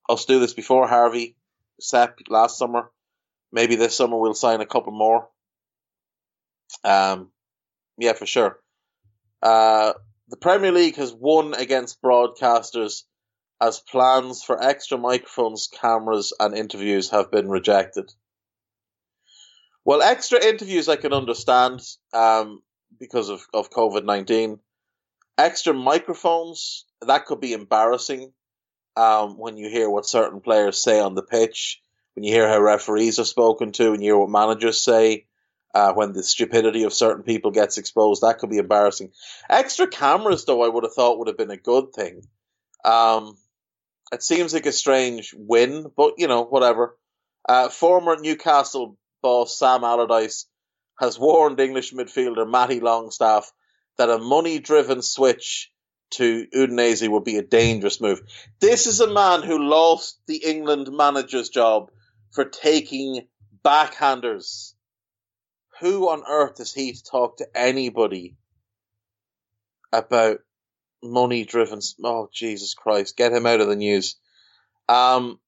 [0.08, 0.86] us do this before.
[0.86, 1.36] Harvey,
[1.80, 2.90] Sepp last summer.
[3.52, 5.28] Maybe this summer we'll sign a couple more.
[6.84, 7.30] Um,
[7.98, 8.58] yeah, for sure.
[9.42, 9.92] Uh,
[10.28, 13.02] the Premier League has won against broadcasters
[13.60, 18.10] as plans for extra microphones, cameras, and interviews have been rejected.
[19.84, 21.80] Well, extra interviews I can understand
[22.12, 22.60] um,
[22.98, 24.58] because of, of COVID 19.
[25.38, 28.32] Extra microphones, that could be embarrassing
[28.96, 31.82] um, when you hear what certain players say on the pitch,
[32.14, 35.26] when you hear how referees are spoken to, and you hear what managers say.
[35.74, 39.12] Uh, when the stupidity of certain people gets exposed, that could be embarrassing.
[39.50, 42.22] Extra cameras, though, I would have thought would have been a good thing.
[42.82, 43.36] Um,
[44.10, 46.96] it seems like a strange win, but you know, whatever.
[47.46, 50.46] Uh, former Newcastle boss Sam Allardyce
[50.98, 53.52] has warned English midfielder Matty Longstaff
[53.98, 55.70] that a money driven switch
[56.10, 58.20] to Udinese would be a dangerous move.
[58.60, 61.90] This is a man who lost the England manager's job
[62.32, 63.26] for taking
[63.64, 64.74] backhanders.
[65.80, 68.36] Who on earth is he to talk to anybody
[69.92, 70.38] about
[71.02, 71.80] money driven?
[72.04, 73.16] Oh, Jesus Christ.
[73.16, 74.16] Get him out of the news.
[74.88, 75.40] Um,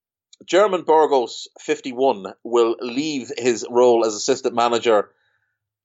[0.44, 5.10] German Burgos, 51, will leave his role as assistant manager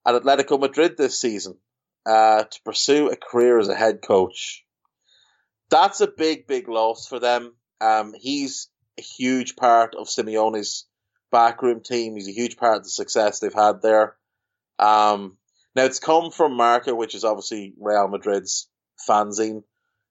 [0.05, 1.57] at Atletico Madrid this season
[2.06, 4.64] uh, to pursue a career as a head coach.
[5.70, 7.54] That's a big, big loss for them.
[7.82, 10.86] Um, he's a huge part of Simeone's
[11.32, 12.16] backroom team.
[12.16, 14.16] He's a huge part of the success they've had there.
[14.78, 15.38] Um,
[15.76, 18.70] now it's come from Marca, which is obviously Real Madrid's
[19.10, 19.64] fanzine.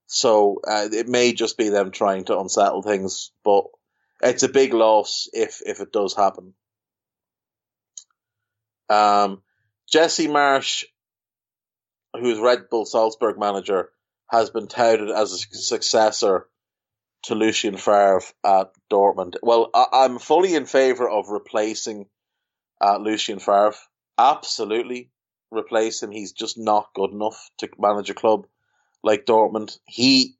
[0.07, 3.65] So uh, it may just be them trying to unsettle things, but
[4.23, 6.55] it's a big loss if if it does happen.
[8.91, 9.43] Um,
[9.89, 10.29] Jesse
[12.15, 13.91] Marsch, who's Red Bull Salzburg manager,
[14.31, 16.49] has been touted as a successor
[17.25, 19.35] to Lucien Favre at Dortmund.
[19.43, 22.07] Well, I, am fully in favour of replacing
[22.81, 23.75] uh, Lucien Favre.
[24.19, 25.11] Absolutely
[25.51, 26.11] replace him.
[26.11, 28.47] He's just not good enough to manage a club
[29.03, 29.79] like Dortmund.
[29.87, 30.37] He,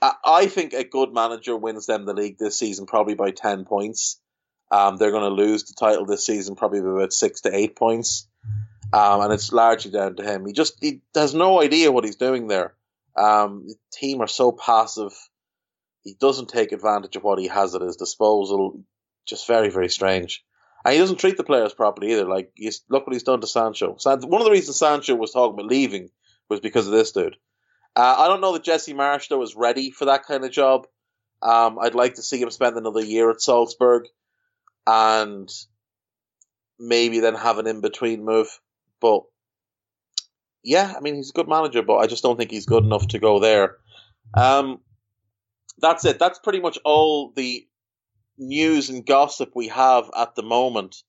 [0.00, 4.20] I think a good manager wins them the league this season probably by 10 points.
[4.70, 7.76] Um, they're going to lose the title this season probably by about six to eight
[7.76, 8.26] points.
[8.92, 10.44] Um, and it's largely down to him.
[10.46, 12.74] He just he has no idea what he's doing there.
[13.16, 15.12] Um, the team are so passive.
[16.02, 18.84] He doesn't take advantage of what he has at his disposal.
[19.26, 20.44] Just very, very strange.
[20.84, 22.26] And he doesn't treat the players properly either.
[22.26, 22.52] Like,
[22.88, 23.96] look what he's done to Sancho.
[24.04, 26.10] One of the reasons Sancho was talking about leaving
[26.48, 27.36] was because of this dude.
[27.94, 30.86] Uh, I don't know that Jesse Marsch though is ready for that kind of job.
[31.40, 34.04] Um, I'd like to see him spend another year at Salzburg,
[34.86, 35.50] and
[36.78, 38.48] maybe then have an in between move.
[39.02, 39.24] But
[40.64, 43.08] yeah, I mean he's a good manager, but I just don't think he's good enough
[43.08, 43.76] to go there.
[44.34, 44.80] Um,
[45.78, 46.18] that's it.
[46.18, 47.66] That's pretty much all the
[48.38, 51.02] news and gossip we have at the moment.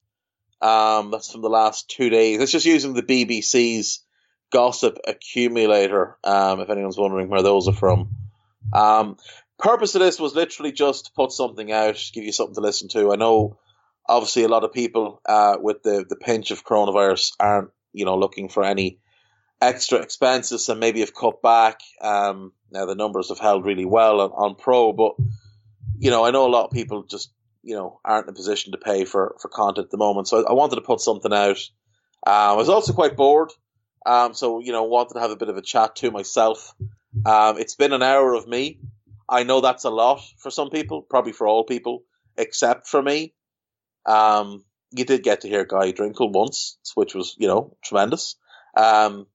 [0.61, 2.41] Um, that's from the last two days.
[2.41, 4.03] It's just using the BBC's
[4.51, 6.17] gossip accumulator.
[6.23, 8.15] Um, if anyone's wondering where those are from.
[8.71, 9.17] Um,
[9.59, 12.87] purpose of this was literally just to put something out, give you something to listen
[12.89, 13.11] to.
[13.11, 13.59] I know,
[14.07, 18.17] obviously, a lot of people uh, with the the pinch of coronavirus aren't, you know,
[18.17, 18.99] looking for any
[19.61, 21.79] extra expenses and maybe have cut back.
[22.01, 25.13] Um, now the numbers have held really well on, on Pro, but
[25.97, 27.31] you know, I know a lot of people just
[27.61, 30.27] you know aren't in a position to pay for for content at the moment.
[30.27, 31.59] So I, I wanted to put something out.
[32.25, 33.51] Uh, I was also quite bored.
[34.05, 36.73] Um, so you know, wanted to have a bit of a chat to myself.
[37.25, 38.79] Um, it's been an hour of me.
[39.29, 42.03] I know that's a lot for some people, probably for all people,
[42.37, 43.33] except for me.
[44.05, 44.65] Um,
[44.95, 48.35] you did get to hear Guy Drinkle once, which was you know tremendous.
[48.75, 49.27] Um,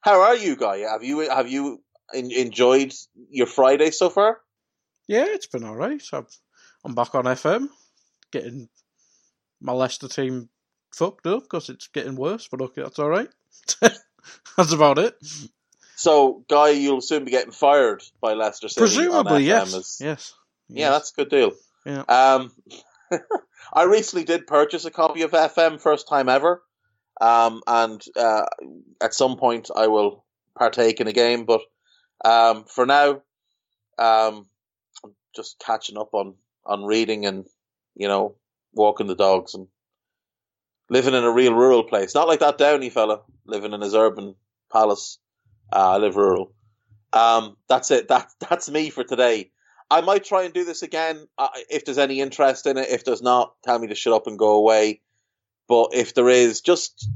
[0.00, 0.78] how are you, Guy?
[0.78, 2.92] Have you have you in, enjoyed
[3.30, 4.40] your Friday so far?
[5.08, 6.02] Yeah, it's been all right.
[6.12, 6.26] I'm,
[6.84, 7.68] I'm back on FM,
[8.30, 8.68] getting
[9.60, 10.48] my Leicester team
[10.94, 12.48] fucked up because it's getting worse.
[12.50, 13.28] But okay, that's all right.
[13.80, 15.14] that's about it.
[15.96, 18.80] So, Guy, you'll soon be getting fired by Leicester City.
[18.80, 19.74] Presumably, yes.
[19.74, 20.34] as- yes.
[20.68, 21.52] Yeah, that's a good deal.
[21.84, 22.02] Yeah.
[22.08, 22.52] Um,
[23.72, 26.62] I recently did purchase a copy of FM, first time ever.
[27.20, 28.46] Um, and uh,
[29.00, 30.24] at some point I will
[30.58, 31.60] partake in a game, but
[32.24, 33.22] um, for now,
[33.98, 34.48] um,
[35.04, 36.34] I'm just catching up on
[36.64, 37.46] on reading and
[37.94, 38.36] you know
[38.72, 39.68] walking the dogs and
[40.88, 42.14] living in a real rural place.
[42.14, 44.34] Not like that Downey fella living in his urban
[44.72, 45.18] palace.
[45.72, 46.52] Uh, I live rural.
[47.12, 48.08] Um, that's it.
[48.08, 49.51] That that's me for today.
[49.92, 52.88] I might try and do this again uh, if there's any interest in it.
[52.88, 55.00] If there's not, tell me to shut up and go away.
[55.68, 57.08] But if there is, just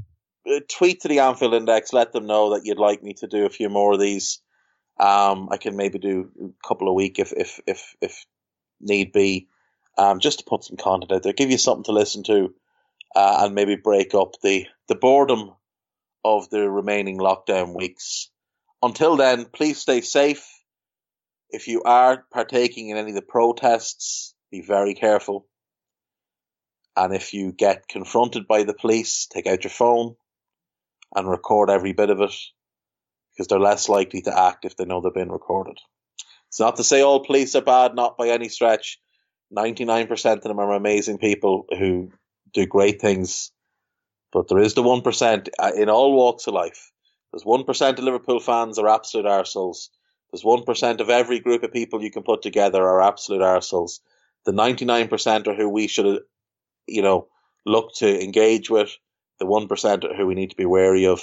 [0.47, 1.91] uh, tweet to the Anfield Index.
[1.91, 4.39] Let them know that you'd like me to do a few more of these.
[4.99, 8.25] Um, I can maybe do a couple a week if if if if
[8.79, 9.47] need be,
[9.97, 12.53] um, just to put some content out there, give you something to listen to,
[13.15, 15.51] uh, and maybe break up the the boredom
[16.23, 18.29] of the remaining lockdown weeks.
[18.81, 20.47] Until then, please stay safe.
[21.49, 25.47] If you are partaking in any of the protests, be very careful.
[26.95, 30.15] And if you get confronted by the police, take out your phone
[31.15, 32.33] and record every bit of it
[33.31, 35.77] because they're less likely to act if they know they're being recorded.
[36.49, 38.99] It's not to say all police are bad, not by any stretch.
[39.55, 42.11] 99% of them are amazing people who
[42.53, 43.51] do great things.
[44.33, 46.91] But there is the 1% uh, in all walks of life.
[47.31, 49.89] There's 1% of Liverpool fans are absolute arseholes.
[50.31, 53.99] There's 1% of every group of people you can put together are absolute arseholes.
[54.45, 56.21] The 99% are who we should,
[56.87, 57.27] you know,
[57.65, 58.91] look to engage with.
[59.39, 61.21] The 1% are who we need to be wary of.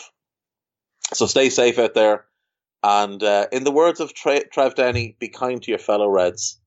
[1.13, 2.25] So stay safe out there.
[2.83, 6.61] And uh, in the words of Tre- Trev Downey, be kind to your fellow Reds.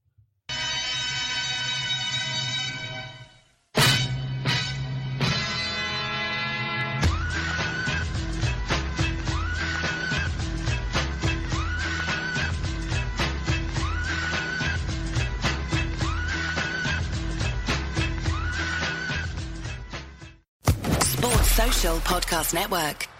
[22.37, 23.16] Podcast Network.